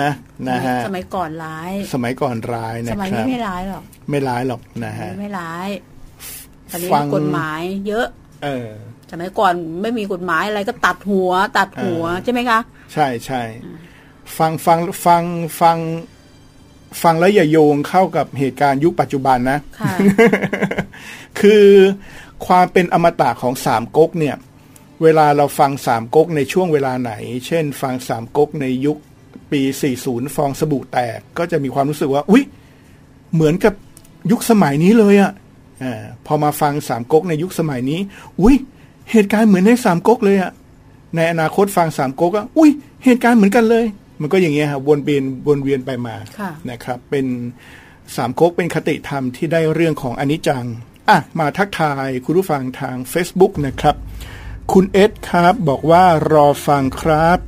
[0.00, 0.10] นะ
[0.48, 5.68] นะฮะสมัยก่อนร้าย สมัยก่อนร้ายนะสมัยคนี้รับไม่ร้ายหรอกไม่ร้ายหรอกนะฮะไม่ร้าย
[6.70, 8.06] ตอนนี้ฟังกฎหมาย เยอะ
[8.44, 8.68] เออ
[9.10, 12.58] สมัยก่อนไม่มีกฎหมายอะไรก็ตัดหัว ตัดหัวเออใช่ไหมคะ
[12.92, 13.42] ใช่ใช่
[14.36, 15.22] ฟังฟังฟัง
[15.60, 15.78] ฟัง
[17.02, 19.94] ฟังแล้วอย่าโยงเข้ากับเหตุการณ์ยุคปัจจุบันนะค่ะ
[21.40, 21.66] คือ
[22.46, 24.36] ความเป็นอมตะของสามก๊กเนี่ย
[25.02, 27.12] เวลาเราฟังสามก๊กในช่วงเวลาไหน
[27.46, 28.98] เช่น ฟังสามก๊กในยุค
[29.52, 29.60] ปี
[29.98, 32.44] 40 ฟองสบู่แตก ก็จะมีความรู้สึกว่า อุ๊ย
[33.34, 33.74] เหมือนกับ
[34.30, 35.32] ยุคสมัยนี้เลยอะ
[35.82, 38.00] อ่าพอมาฟังสามก๊กในยุคสมัยนี้
[38.40, 38.54] อุ๊ย
[39.10, 40.52] เหตุการณ์เหมือนในสามก๊กเลยอะ
[41.16, 42.70] ในอนาคตฟังสามก๊กอะอุ๊ย
[43.04, 43.84] เหตุการณ์เหมือนกันเลย
[44.22, 47.26] มันก็อย่างเงี้ยครับวนเวียนวนเวียนไปมาค่ะ นะครับ เป็น
[48.16, 50.66] สามก๊กเป็นคติธรรมที่ได้เรื่องของอนิจจัง
[51.08, 53.96] อะมาทักทายคุณผู้ฟังทาง Facebook นะครับ
[54.72, 57.38] คุณเอสครับบอกว่ารอฟังครับ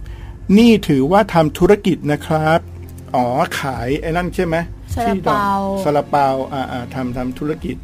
[0.59, 2.61] นี่ถือว่าทำธุรกิจนะครับ
[3.15, 3.27] อ๋อ
[3.61, 4.57] ขายไอ้นั่นใช่ไหม
[4.95, 7.77] ซาลาเปาที่ซาลาเปาอ่าอ่าทำทำธุรกิจ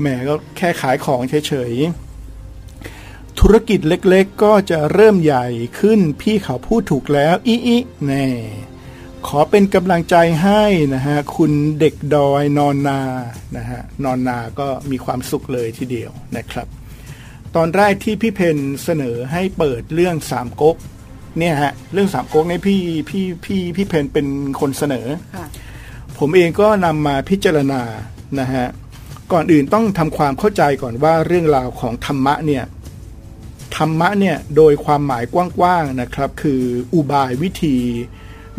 [0.00, 2.03] แหมก็แค่ขายของเฉยๆ
[3.40, 5.46] ธุรกิจเล็กๆ ก็จะเริ่มใหญ่
[5.80, 8.26] ขึ้น พี่เขาพูดถูกแล้วอีอีแน่
[9.26, 10.62] ขอเป็นกำลังใจให้
[10.94, 13.00] นะฮะคุณเด็กดอยนอนนา
[13.56, 16.66] นะฮะนอนนาก็มีความสุขเลยทีเดียวนะครับ
[17.56, 20.76] ตอนแรกที่พี่เพนเสนอให้เปิดเรื่องสามก๊ก
[21.38, 22.80] เนี่ยฮะเรื่องสามก๊กเนี่ยพี่
[23.10, 24.26] พี่พี่พี่เพนเป็น
[24.60, 25.06] คนเสนอ
[25.36, 25.46] ค่ะ
[26.18, 27.82] ผมเองก็นำมาพิจารณา
[28.40, 28.66] นะฮะ
[29.32, 32.64] ก่อนอื่นต้องทำความเข้าใจก่อนว่าเรื่องราวของธรรมะเนี่ย
[33.76, 36.62] ธรรมะเนี่ยโดยความหมายกว้างๆนะครับ คือ
[36.94, 37.76] อุบายวิธี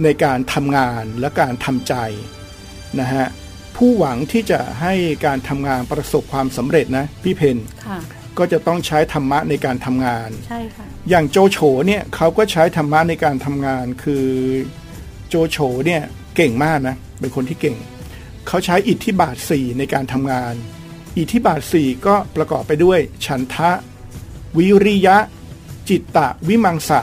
[0.03, 1.93] ในการทำงานและการทำใจ
[2.99, 3.25] นะฮะ
[3.75, 4.93] ผู้หวังที่จะให้
[5.25, 7.57] การทำงานประสบความสำเร็จนะพี่เพน
[7.87, 7.99] ค่ะ
[8.37, 11.57] ก็จะต้องใช้ธรรมะในการทำงานใช่ค่ะอย่างโจโฉ
[11.87, 14.25] เนี่ยเขาก็ใช้ธรรมะในการทำงานคือ
[15.29, 16.01] โจโฉเนี่ย
[16.35, 17.77] เก่งมากนะเป็นคนที่เก่ง
[18.47, 20.53] เขาใช้อิทธิบาทสี่ในการทำงาน
[21.17, 23.71] อิทธิบาทสี่ก็ประกอบไปด้วย ฉันทะ
[24.57, 25.17] วิริยะ
[25.89, 27.01] จิตตะวิมังสา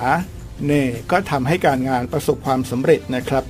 [0.66, 3.44] เนี่ยก็ทำให้การงานประสบความสำเร็จนะครับ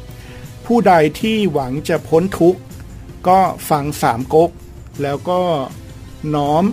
[0.66, 2.60] ผู้ใดที่หวังจะพ้นทุกข์
[3.28, 3.40] ก็
[3.70, 4.50] ฟังสามก๊ก
[5.02, 5.40] แล้วก็
[6.34, 6.64] น้อม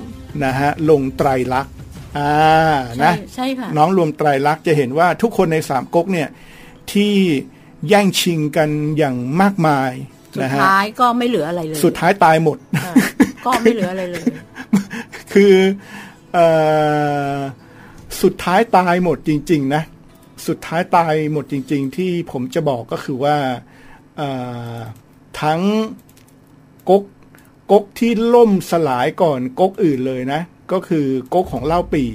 [0.43, 1.73] นะฮะลงไตรลักษณ์
[2.17, 2.33] อ่า
[3.03, 6.29] นะใช่ใช่ค่ะน้องรวมไตรลักษณ์จะเห็นว่าทุกคนในสามก๊กเนี่ย
[6.91, 7.13] ที่
[7.87, 9.91] แย่งชิงกันอย่างมากมาย
[10.33, 12.93] สุดนะฮะท้ายก็ไม่เหลืออะไรเลย สุดท้ายตายหมดค่ะ
[13.45, 14.23] ก็ไม่เหลืออะไรเลย
[15.33, 15.67] คือเออ
[18.21, 19.83] สุดท้ายตายหมดจริง ๆ นะ
[20.47, 23.37] สุดท้ายตายหมดจริง ๆ ที่ผมจะบอกก็คือว่า
[24.17, 24.29] เอ่
[24.75, 24.77] อ
[25.41, 25.61] ทั้ง
[26.89, 27.03] ก๊ก
[27.71, 32.05] ก๊กที่ล่มสลายก่อนก๊กอื่นเลยนะ ก็คือก๊กของเล่าปี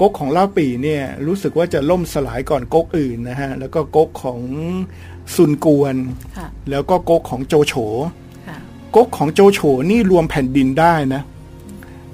[0.00, 4.40] ก๊กของเล่าปีเนี่ยรู้สึกว่าจะล่มสลายก่อนก๊กอื่นนะฮะแล้วก็ก๊กของ
[5.34, 5.94] ซุนกวน
[6.36, 7.74] ค่ะแล้วก็ก๊กของโจโฉ
[8.48, 8.58] ค่ะ
[8.96, 9.60] ก๊กของโจโฉ
[9.90, 11.22] นี่รวมแผ่นดินได้นะ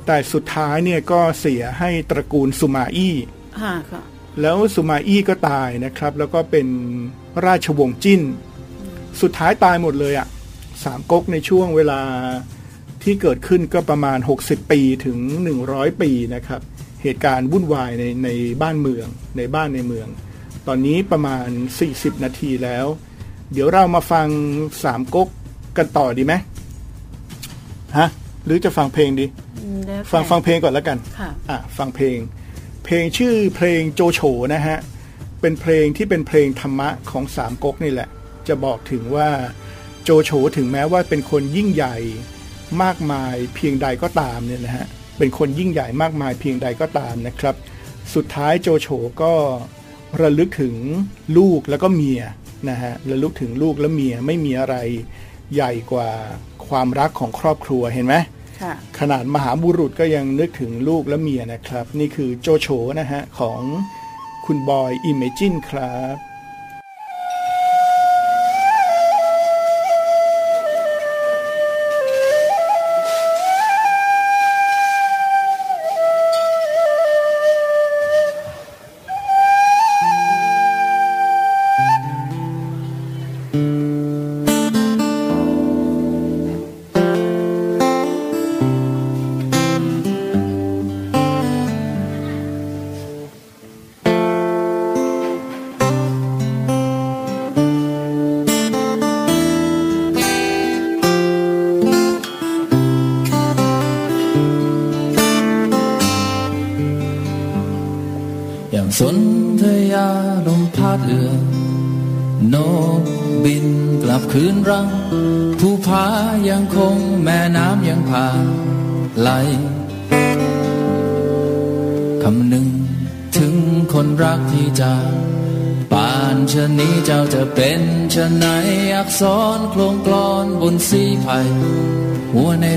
[0.07, 3.17] แต่สุดท้ายเนี่ยก็เสียให้ตระกูลสุมาอี้
[3.61, 4.03] ค่ะค่ะ
[4.41, 6.67] แล้วสุมาอี้ก็ตายนะครับ แล้วก็เป็น
[7.47, 8.23] ราชวงศ์จิ้น
[9.21, 10.29] สุดท้ายตายหมดเลยอะ่ะ
[10.85, 12.01] สามก๊กในช่วงเวลา
[13.03, 15.19] ที่เกิดขึ้นก็ประมาณ 60 ปีถึง
[15.61, 16.61] 100 ปีนะครับ
[17.03, 18.29] เหตุการณ์วุ่นวายในใน
[18.63, 20.09] บ้านเมือง ในบ้านในเมือง
[20.67, 21.49] ตอนนี้ประมาณ
[21.87, 22.87] 40 นาทีแล้ว
[23.53, 24.27] เดี๋ยวเรามาฟัง
[24.85, 25.29] สามก๊ก
[25.77, 26.35] กันต่อดีไหม
[27.99, 28.09] ฮะ
[28.45, 29.27] หรือจะฟังเพลงดี
[29.65, 32.19] อืมแล้วแต่ฟังฟังเพลงก่อนแล้วกันค่ะอะฟังเพลง
[32.85, 34.21] เพลงชื่อเพลงโจโฉ
[34.55, 34.79] นะฮะ
[35.41, 38.09] เป็นเพลงที่เป็นเพลงธรรมะของสามก๊กนี่แหละ
[38.49, 39.29] จะบอกถึงว่า
[40.05, 41.97] โจโฉถึงแม้ว่าเป็นคนยิ่งใหญ่
[42.83, 44.87] มากมายเพียงใดก็ตามเนี่ยนะฮะ
[45.19, 47.55] เป็นคนยิ่งใหญ่มากมายเพียงใดก็ตามนะครับ
[48.15, 48.89] สุดท้ายโจโฉ
[49.23, 49.33] ก็
[50.21, 50.75] ระลึกถึง
[51.39, 52.23] ลูกแล้วก็เมีย
[52.71, 54.77] นะฮะ ระลึกถึงลูกและเมียไม่มีอะไร
[55.55, 56.11] ใหญ่กว่า
[56.69, 58.15] ความรักของครอบครัวเห็นไหม
[58.63, 62.69] ค่ะขนาดมหาบุรุษก็ยังนึกถึงลูกและเมียนะครับ นี่คือโจโฉ
[63.01, 63.61] นะฮะของ
[64.47, 66.17] คุณบอยอิมเมจินครับ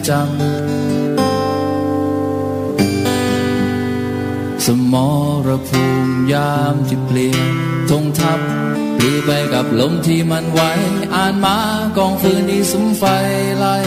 [0.09, 0.25] จำ
[4.65, 4.95] สม
[5.47, 7.55] รภูมิยามที่เปลี่ยน
[7.89, 8.39] ธงทัพ
[8.97, 10.61] หรือไปกับลมที่มันไหว
[11.15, 11.57] อ่านมา
[11.97, 13.03] กองฟืนที่สุมไฟ
[13.57, 13.77] ไล่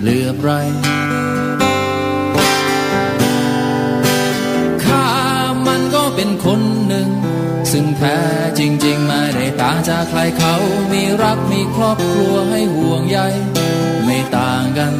[0.00, 0.50] เหลือบไร
[4.84, 5.06] ข้า
[5.66, 7.08] มันก็เป็นคนหนึ่ง
[7.78, 8.18] ซึ่งแท้
[8.58, 10.54] จริง ๆ ไม่ได้ต่างจากใครเขา
[10.92, 13.18] มีรักมีครอบครัวให้ห่วงใย
[14.04, 14.92] ไม่ต่างกัน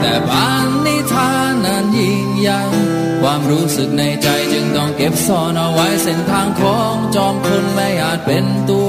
[0.00, 2.60] แต่บ้านนิทานนั้นยิ่งใหญ่
[3.20, 8.88] ความรู้สึกในใจจึงต้องเก็บซ่อนเอาไว้เส้นทางของจอมคนไม่อาจเป็นตัว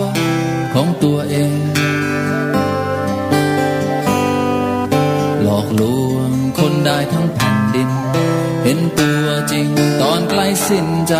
[0.73, 1.53] ของตัวเอง
[8.63, 9.67] เห็นตัวจริง
[10.01, 11.13] ตอนใกล้สิ้นใจ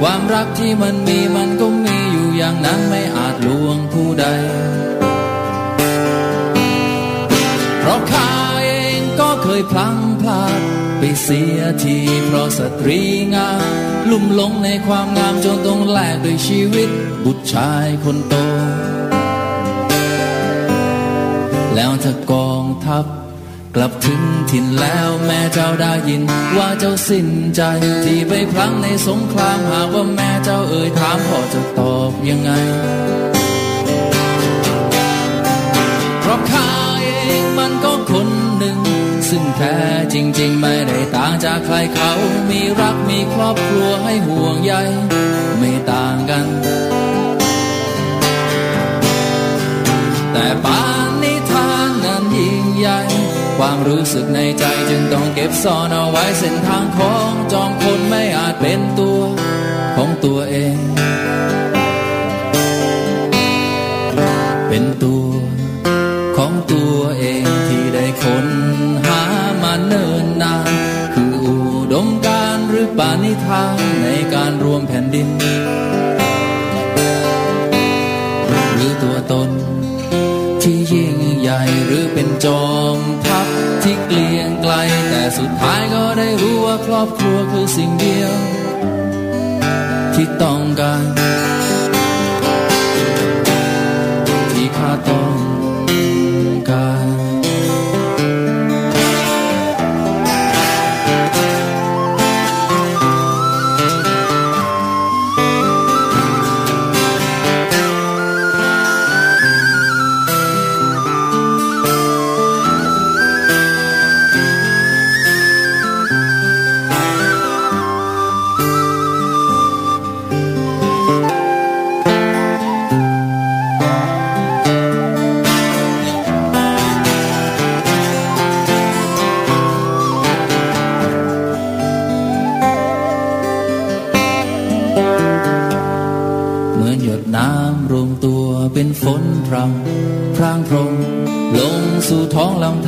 [0.00, 4.26] ความรักที่มันมีมันก็มีอยู่อย่างนั้นไม่อาจลวงผู้ใด
[7.80, 8.30] เพราะข้า
[8.64, 10.60] เองก็เคยพลั้งพลาด
[10.98, 13.00] ไปเสียทีเพราะสตรี
[13.34, 13.62] งาม
[14.10, 16.88] ลุ่มหลงในความงามจนต้องแลกด้วยชีวิต
[17.24, 18.34] บุตรชายคนโต
[21.74, 23.04] แล้วถ้ากองทัพ
[23.80, 26.22] กลับถึงถิ่นแล้วแม่เจ้าได้ยิน
[26.56, 27.62] ว่าเจ้าสิ้นใจ
[28.04, 32.50] ที่ไปพลั้งในสงครามหากว่าแม่เจ้าเอ่ยถามพ่อจะตอบยังไง
[36.20, 36.68] เพราะข้า
[37.02, 37.08] เอ
[37.42, 38.78] งมันก็คนหนึ่ง
[39.28, 39.76] ซึ่งแท้
[40.14, 42.12] จริง ๆ ไม่ได้ต่างจากใครเขา
[42.50, 44.74] มีรักมีครอบครัวให้ห่วงใย
[45.58, 46.46] ไม่ต่างกัน
[50.32, 53.00] แต่ปานนิทานนั้นยิ่งใหญ่
[53.58, 59.20] ความรู้สึกในใจจึงต้องเก็บซ่อนเอาไว้เส้นทางของจอมคนไม่อาจเป็นตัว
[59.96, 60.76] ของตัวเอง
[64.68, 65.24] เป็นตัว
[66.36, 68.46] ของตัวเองที่ได้ค้น
[69.06, 69.22] หา
[69.62, 70.72] มาเนิ่นนาน
[71.14, 71.56] คืออุ
[71.92, 75.28] ดมการหรือปานิทานในการรวมแผ่นดิน
[78.74, 79.50] หรือตัวตน
[80.62, 82.98] ที่ยิ่งใหญ่หรือเป็นจอม
[85.36, 88.34] สุดท้ายก็ได้รู้ว่าครอบครัวคือสิ่งเดียว
[90.14, 91.04] ที่ต้องการ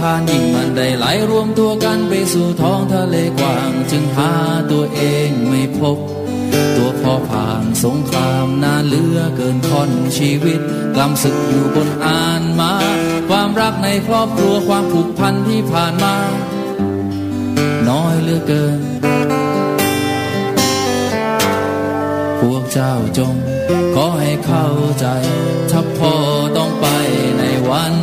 [0.01, 4.33] ทารยิ่งมันได้ไหลรวมตัวกันไปสู่ท้องทะเลกว้าง จึงหา
[4.73, 5.99] ตัวเองไม่พบ
[6.77, 10.61] ตัวพอผ่านสงครามนานเหลือเกินค่อนชีวิต
[10.97, 12.73] กลำศึกอยู่บนอานมา
[13.29, 16.17] ความรักในครอบครัวความผูกพันที่ผ่านมา
[17.89, 18.81] น้อยเหลือเกิน
[22.41, 23.35] พวกเจ้าจง
[23.95, 24.69] ขอให้เข้า
[25.01, 25.07] ใจ
[25.71, 26.15] ถ้าพ่อ
[26.57, 26.87] ต้องไป
[27.39, 27.95] ในวัน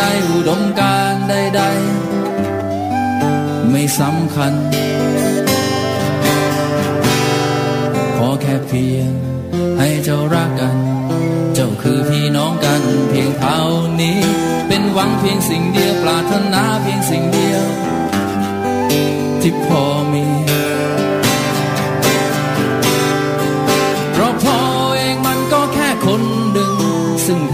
[0.00, 4.52] ดๆอุดมการใดๆไม่สำคัญ
[8.16, 9.10] ขอแค่เพียง
[9.78, 10.76] ให้เจ้ารักกัน
[11.54, 13.60] เจ้าคือพี่น้องกันเพียงเท่า
[14.00, 14.18] นี้
[14.68, 17.64] เป็นหวังเพียงสิ่งเดียวปรารถนาเพียงสิ่งเดียว
[19.40, 19.84] ที่พอ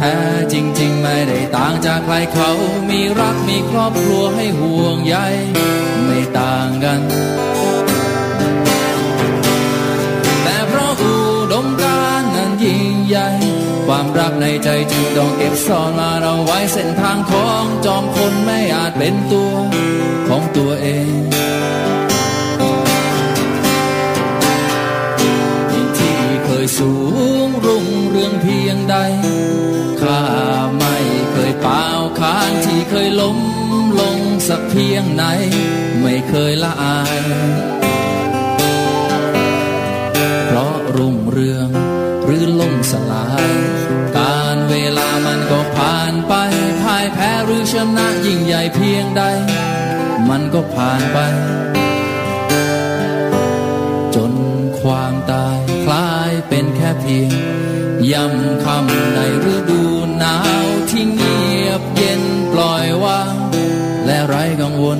[0.04, 0.16] ท้
[0.52, 2.50] จริง ๆ ไม่ได้ต่างจากใครเขา
[2.90, 5.16] มีรักมีครอบครัวให้ห่วงใย
[6.04, 7.00] ไม่ต่างกัน
[10.42, 11.14] แต่เพราะอุ
[11.52, 13.28] ดมการนั้นยิ่งใหญ่
[13.86, 19.54] ความรักในใจจึงต้องเก็บซ่อนมาเอาไว้เส้นทางของจอมคนไม่อาจเป็นตัว
[20.28, 21.12] ของตัวเอง
[28.94, 29.00] ใด
[30.00, 30.22] ข้า
[30.78, 30.96] ไม่
[31.32, 31.86] เคยเปล่า
[32.20, 33.38] ค้านที่เคยล้ม
[34.00, 34.18] ลง
[34.48, 35.24] สักเพียงไหน
[36.00, 37.16] ไม่เคยละอาย
[40.46, 41.68] เพราะรุ่งเรือง
[42.24, 43.48] หรือล่มสลาย
[44.18, 46.34] การเวลามันก็ผ่านไป
[46.82, 49.22] พ่ายแพ้หรือชนะยิ่งใหญ่เพียงใด
[50.28, 51.18] มันก็ผ่านไป
[54.14, 54.32] จน
[54.80, 57.63] ความตายคล้ายเป็นแค่เพียง
[58.12, 59.18] ย่ำคำใน
[59.54, 59.82] ฤดู
[60.18, 63.34] หนาวที่เงียบเย็นปล่อยว่าง
[64.06, 64.98] และไร้กังวล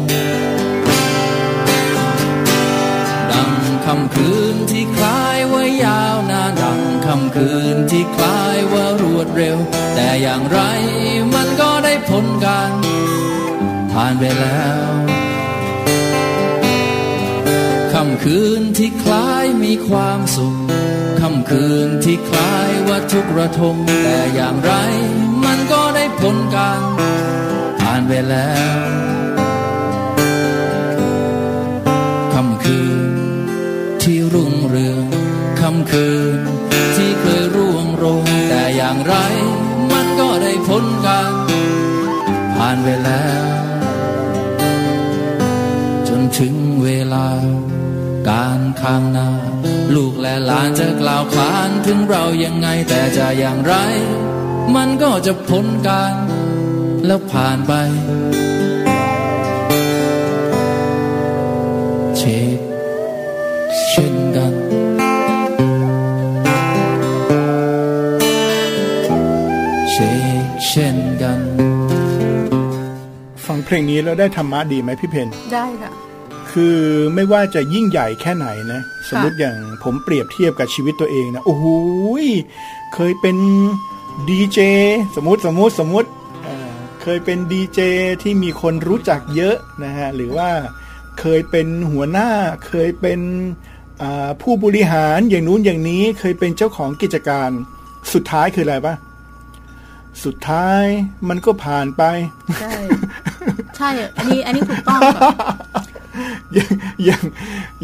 [3.31, 3.53] ดัง
[3.87, 9.59] คำคืนที่คล้ายว่ายาวนานดังคำคืนที่คล้ายว่ารวดเร็ว
[9.95, 10.61] แต่อย่างไร
[11.35, 12.73] มันก็ได้ผลการ
[13.93, 14.91] ผ่านไปแล้ว
[17.93, 20.74] คำคืนที่คล้ายมีความสุข
[21.27, 24.73] คำคืนที่คล้ายว่าทุกระทมแต่อย่างไร
[25.45, 26.81] มันก็ได้ผลการ
[27.81, 28.87] ผ่านไปแล้ว
[32.35, 33.15] คำคืน
[34.03, 35.05] ที่รุ่งเรือง
[35.61, 36.39] คำคืน
[36.97, 39.15] ที่เคยร่วงโรยแต่อย่างไร
[39.93, 41.33] มันก็ได้ผลการ
[42.57, 43.47] ผ่านไปแล้ว
[46.09, 47.27] จนถึงเวลา
[48.29, 49.31] การข้างหน้า
[49.95, 53.75] ลูกและหลานจะกล่าวขานถึงเรายังไงแต่จะอย่างไร
[54.75, 56.15] มันก็จะพ้นการ
[57.07, 57.73] แล้วผ่านไป
[62.17, 62.59] เช็ค
[63.89, 64.53] เช่นกัน
[69.91, 70.11] เช็
[70.45, 71.41] คเช่นกัน
[73.47, 76.04] ฟังเพลงนี้แล้วได้ธรรมะดีไหมพี่เพนได้ค่ะ
[76.55, 76.79] คือ
[77.15, 81.67] ไม่ว่าจะยิ่งใหญ่แค่ไหนนะ สมมติอย่างผมเปรียบเทียบกับชีวิตตัวเองนะโอ้โห
[82.95, 83.37] เคยเป็น
[84.29, 84.59] ดีเจ
[85.17, 86.09] สมมติสมมติสมมติ
[87.03, 87.81] เคยเป็นดีเจ
[88.23, 90.51] ที่มีคนรู้จักเยอะนะฮะหรือว่า
[91.21, 92.29] เคยเป็นหัวหน้า
[92.67, 93.21] เคยเป็น
[94.43, 97.51] ผู้บริหารอย่างนู้นอย่างนี้เคยเป็นเจ้าของกิจการ
[98.13, 98.95] สุดท้ายคืออะไรปะ
[100.25, 100.85] สุดท้าย
[101.29, 102.03] มันก็ผ่านไป
[102.61, 102.75] ใช่
[103.77, 105.01] ใช่ อันนี้ อันนี้ถูกต้อง
[106.55, 106.73] อย่าง
[107.05, 107.23] อย่าง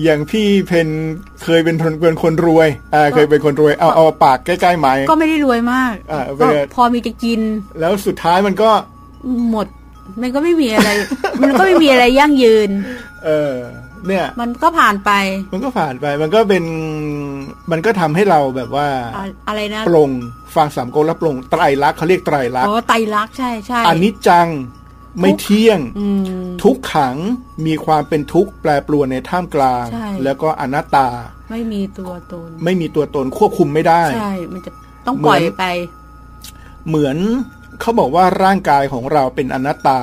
[0.02, 0.88] อย่างพี่เพน
[1.44, 7.40] เคยเป็นคนเป็นคนรวยอ่าเคยเป็นคนรวยเอาเอาปากใกล้ๆไหมก็ไม่ได้รวยมากอ่าก็เป็นพอมีจะกิน
[7.80, 8.70] แล้วสุดท้ายมันก็
[9.50, 9.66] หมด
[10.22, 10.90] มันก็ไม่มีอะไร
[11.42, 12.70] มันก็ไม่มีอะไรยั่งยืน
[13.24, 13.54] เออ
[14.06, 15.10] เนี่ยมันก็ผ่านไป
[15.52, 16.64] มันก็ผ่านไป มันก็เป็น
[17.70, 20.10] มันก็ทำให้เราแบบว่า อะอะไรนะปลง
[20.56, 24.48] ฟังสามก๊กแล้วปลงไตรลักษณ์เขาเรียกไตรลักษอ๋ณ์อไตรลักษณ์ใช่ใช่อนิจจัง
[25.20, 26.22] ไม่เที่ยงอืม
[26.62, 27.16] ทุกขัง
[27.66, 31.08] มีความเป็นทุกข์แปรปรวนในท่ามกลางใช่แล้วก็อนัตตา
[31.50, 34.70] ไม่มีตัวตน ไม่มีตัวตนควบคุมไม่ได้ใช่มันจะ
[35.06, 35.66] ต้องปล่อยเหมือนไป
[36.88, 37.16] เหมือน
[37.80, 40.00] เขาบอกว่าร่างกายของเราเป็นอนัตตา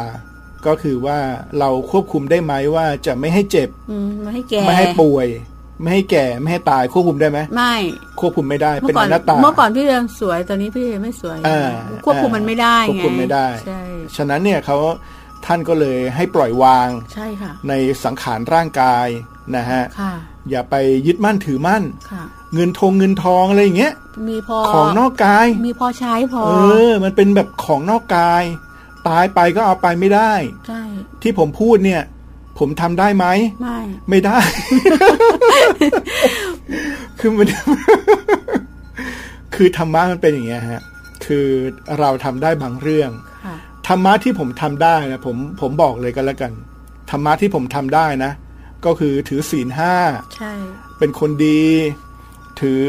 [0.67, 1.17] ก็คือว่า
[1.59, 5.27] เราควบคุมได้ไหมว่าจะไม่ให้เจ็บอืมไม่ให้แก่ไม่ให้ป่วย
[5.81, 7.75] ไม่ให้แก่ไม่ให้ตายควบคุมได้ไหมไม่
[8.19, 11.71] ควบคุมไม่ได้เมื่เป็นอก่ออนนัตตาเมื่อก่อนพี่เรืองสวยตอนนี้พี่ไม่สวยอ่า
[12.05, 13.81] ควบคุมมันไม่ได้ควบไงคุมไม่ได้ใช่
[14.15, 14.77] ฉะนั้นเนี่ยเขา
[15.45, 17.73] ท่านก็เลยให้ปล่อยวางใช่ค่ะ ใน
[18.03, 19.07] สังขารร่างกาย
[19.55, 20.13] นะฮะค่ะ
[20.49, 20.75] อย่าไป
[21.07, 22.23] ยึดมั่นถือมั่นค่ะ
[22.53, 23.93] เงินทองเงินทองอะไรอย่างเงี้ย
[24.29, 26.51] มีพอของนอกกาย มีพอใช้พอ เอ
[26.89, 28.43] อ มันเป็นแบบของนอกกาย
[29.07, 30.33] ตายไปก็เอาไปไม่ได้
[30.67, 30.81] ใช่
[31.21, 32.01] ที่ผมพูดเนี่ย
[32.59, 33.25] ผมทำได้ไหม
[33.61, 33.79] ไม่
[34.09, 34.39] ไม่ได้
[37.19, 37.47] คือมัน
[39.55, 40.83] คือธรรมะมันเป็นอย่างเงี้ยฮะ
[41.25, 41.47] คือ
[41.99, 43.11] เราทำได้บางเรื่อง
[43.45, 43.55] ค่ะ
[43.87, 46.51] ธรรมะที่ผมทำได้นะผมผมบอกเลยกันแล้วกัน
[47.11, 48.31] ธรรมะที่ผมทำได้นะ
[48.85, 49.93] ก็คือถือศีลห้า
[50.35, 50.53] ใช่
[50.99, 51.61] เป็นคนดี
[52.61, 52.85] ถือ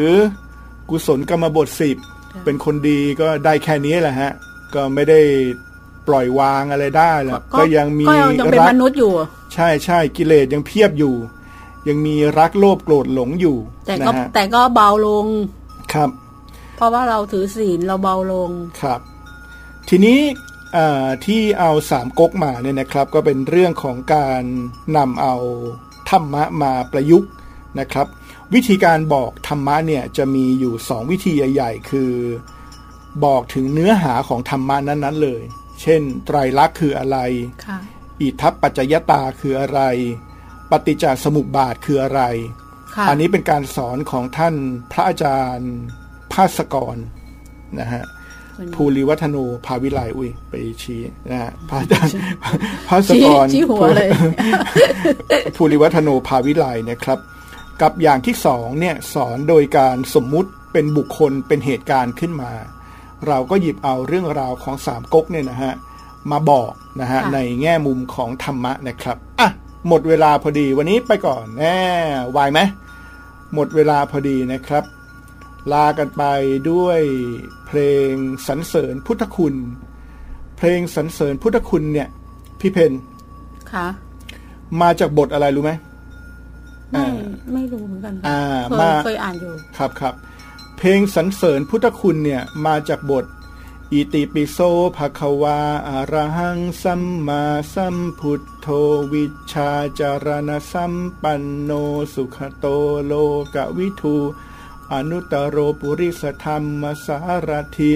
[0.90, 1.96] กุศลกรรมบทสิบ
[2.32, 4.32] ค่ะเป็นคนดีก็ได้แค่นี้แหละฮะ
[4.74, 5.20] ก็ไม่ได้
[6.08, 9.12] ปล่อยวางอะไรได้หรอกก็ยังมีก็ยังเป็นรักมนุษย์อยู่
[9.54, 11.14] ใช่ใช่กิเลสยังเพียบอยู่
[11.88, 13.56] ยังมีรักโลภโกรธหลงอยู่
[13.86, 15.26] แต่ก็นะฮะแต่ก็เบาลง
[15.92, 16.10] ครับ
[16.76, 18.50] เพราะว่าเราถือศีลเราเบาลง
[18.80, 19.00] ครับ
[19.88, 20.18] ทีนี้
[20.74, 24.42] เอ่อที่เอาสามก๊กมาเนี่ยนะครับ ก็เป็นเรื่องของการ
[24.96, 25.34] นำเอา
[26.10, 27.30] ธรรมะมาประยุกต์
[27.80, 28.06] นะครับ
[28.54, 32.12] วิธีการบอกธรรมะเนี่ยจะมีอยู่สองวิธีใหญ่ ๆ คือ
[33.24, 35.42] บอกถึงเนื้อหาของธรรมะนั้นๆเลย
[35.82, 37.18] เช่น ไตรลักษณ์คืออะไร
[37.66, 37.78] ค่ะ
[38.20, 39.80] อิทัปปัจจยตาคืออะไร
[40.70, 42.22] ปฏิจจสมุปบาทคืออะไร
[42.94, 44.54] ค่ะอันนี้เป็นการสอนของท่าน
[44.92, 45.72] พระอาจารย์
[46.32, 46.96] ภาสกร
[47.80, 48.04] นะฮะ
[48.74, 51.00] ภูริวัฒโนภาวิไลอุ้ยไปชี้
[51.30, 52.12] นะฮะพระอาจารย์
[52.88, 54.10] ภาสกรชี้ชี้หัวเลย
[55.56, 57.18] ภูริวัฒโนภาวิไลนะครับ
[57.82, 62.52] กับอย่างที่สองเนี่ยสอนโดยการสมมุติเป็นบุคคลเป็นเหตุการณ์ขึ้นมา
[63.26, 65.72] เราก็หยิบเอาเรื่องราวของสามก๊กเนี่ยนะฮะ
[66.30, 69.48] มาบอกนะฮะค่ะในแง่มุมของธรรมะนะครับอะ
[69.88, 71.78] หมดเวลาพอดีวันนี้ไปก่อนแน่
[72.30, 72.60] ไหวไหม
[73.54, 74.84] หมดเวลาพอดีนะครับ
[75.72, 76.22] ลากันไป
[76.70, 77.00] ด้วย
[77.66, 78.12] เพลง
[78.48, 79.54] สรรเสริญพุทธคุณ
[80.56, 82.08] เพลงสรรเสริญพุทธคุณเนี่ย
[82.60, 82.92] พี่เพน
[83.72, 83.86] ค่ะ
[84.80, 85.72] มาจากบทอะไรรู้ไหม
[86.92, 87.04] ไม่
[87.52, 90.14] ไม่รู้เหมือนกันค่ะอ่าเคยมาเคยอ่านอยู่ครับครับ
[90.78, 93.24] เพลงสรรเสริญพุทธคุณเนี่ยมาจากบท
[93.92, 94.58] อิติปิโส
[94.96, 97.42] ภะคะวาอะระหังสัมมา
[97.74, 98.66] สัมพุทโธ
[99.12, 101.70] วิชชาจารณสัมปันโน
[102.14, 102.66] สุขโต
[103.06, 103.12] โล
[103.54, 104.16] กวิทู
[104.92, 107.18] อนุตตโรปุริสธรรมสา
[107.48, 107.94] รถิ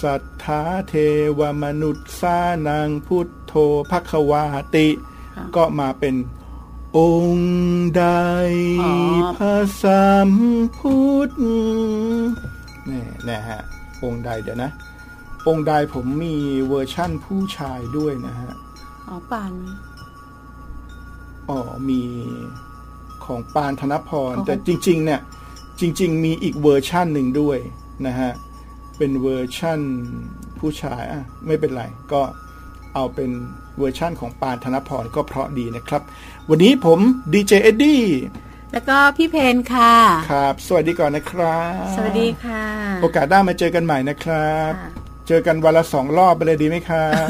[0.00, 0.94] สัทธาเท
[1.38, 3.54] วมนุษย์สานังพุทโธ
[3.90, 4.44] ภคะวา
[4.74, 4.88] ติ
[5.36, 6.14] ค่ะก็มาเป็น
[6.98, 7.00] อ
[7.34, 7.52] งค์
[7.96, 8.04] ใด
[8.82, 8.94] อ๋อ
[9.38, 10.30] พระสัม
[10.76, 11.30] พุทธ
[12.90, 13.60] นี่นะฮะ
[14.04, 14.70] องค์ใดเดี๋ยวนะ
[15.48, 16.36] องค์ใดผมมี
[16.68, 18.52] เวอร์ชั่นผู้ชายด้วยนะฮะ
[19.08, 19.52] อ๋อปาน
[21.48, 22.02] อ๋อ มี
[23.24, 25.20] ของปานธนพร ของ แต่จริง ๆ เนี่ย
[25.80, 27.58] จริง ๆ มีอีกเวอร์ชั่นหนึ่งด้วย
[28.06, 28.30] นะฮะ
[28.98, 29.80] เป็นเวอร์ชั่น
[30.58, 31.82] ผู้ชายอะไม่เป็นไร
[32.12, 32.22] ก็
[32.94, 33.30] เอาเป็น
[33.80, 36.02] เวอร์ชั่นของปานธนพรก็เพราะดีนะครับ
[36.48, 36.98] วันนี้ผม
[37.32, 38.02] ดีเจเอ็ดดี้
[38.72, 39.94] แล้วก็พี่เพนค่ะ
[40.32, 42.64] ครับ สวัสดีก่อนนะครับ สวัสดีค่ะ
[43.02, 44.90] โอกาสหน้ามาเจอกันใหม่นะครับค่ะ
[45.28, 47.26] เจอกันวันละสองรอบไปเลยดีไหมครับ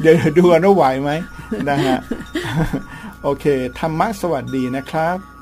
[0.00, 1.10] เดี๋ยวดูกันว่าไหวไหม
[1.68, 1.98] นะฮะ
[3.22, 3.44] โอเค
[3.78, 5.33] ธรรมะสวัสดีนะครับ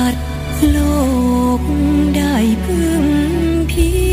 [0.00, 0.14] าด
[0.70, 0.78] โล
[1.58, 1.60] ก
[2.16, 2.34] ได้
[2.64, 3.04] พึ่ง
[3.70, 4.07] พิง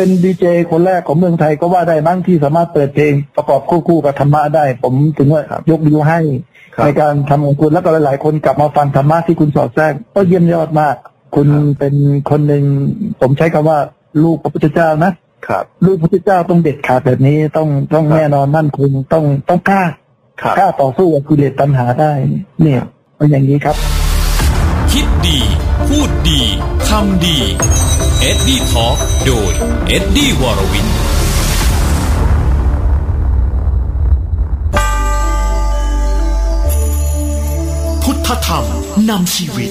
[0.00, 6.18] เป็นดีเจคนแรกของเมืองไทยก็ว่าได้มั้งที่สามารถเปิดเพลงประกอบควบคู่กับธรรมะได้ ผมถึงว่ายกนิ้วให้
[6.74, 10.94] ครับในการทำของคุณแล้วก็หลาย ๆ คนกลับมาฟังธรรมะที่คุณสอดแทรกก็เยี่ยมยอดมาก
[11.36, 11.94] คุณเป็น
[12.30, 12.64] คนหนึ่ง
[13.20, 13.78] ผมใช้คำว่า
[14.22, 15.12] ลูกพระพุทธเจ้านะ
[15.46, 19.82] ครับลูกพระพุทธเจ้าต้องเด็ดขาดแบบนี้ต้องต้องแน่นอนมั่นคงต้องต้องกล้า
[20.42, 22.12] ครับกล้าต่อสู้กับกิเลสตัณหาได้
[22.62, 22.80] เนี่ย
[23.16, 23.76] เป็นอย่างนี้ครับ
[24.92, 25.38] คิดดี
[25.88, 26.40] พูดดี
[26.88, 27.36] ทำดี
[28.20, 28.96] เอ็ดดี้ทอก
[29.26, 29.52] โดย
[29.88, 30.88] เอ็ดดี้วรวิน
[38.02, 38.64] พุทธธรรม
[39.08, 39.70] นำชีวิต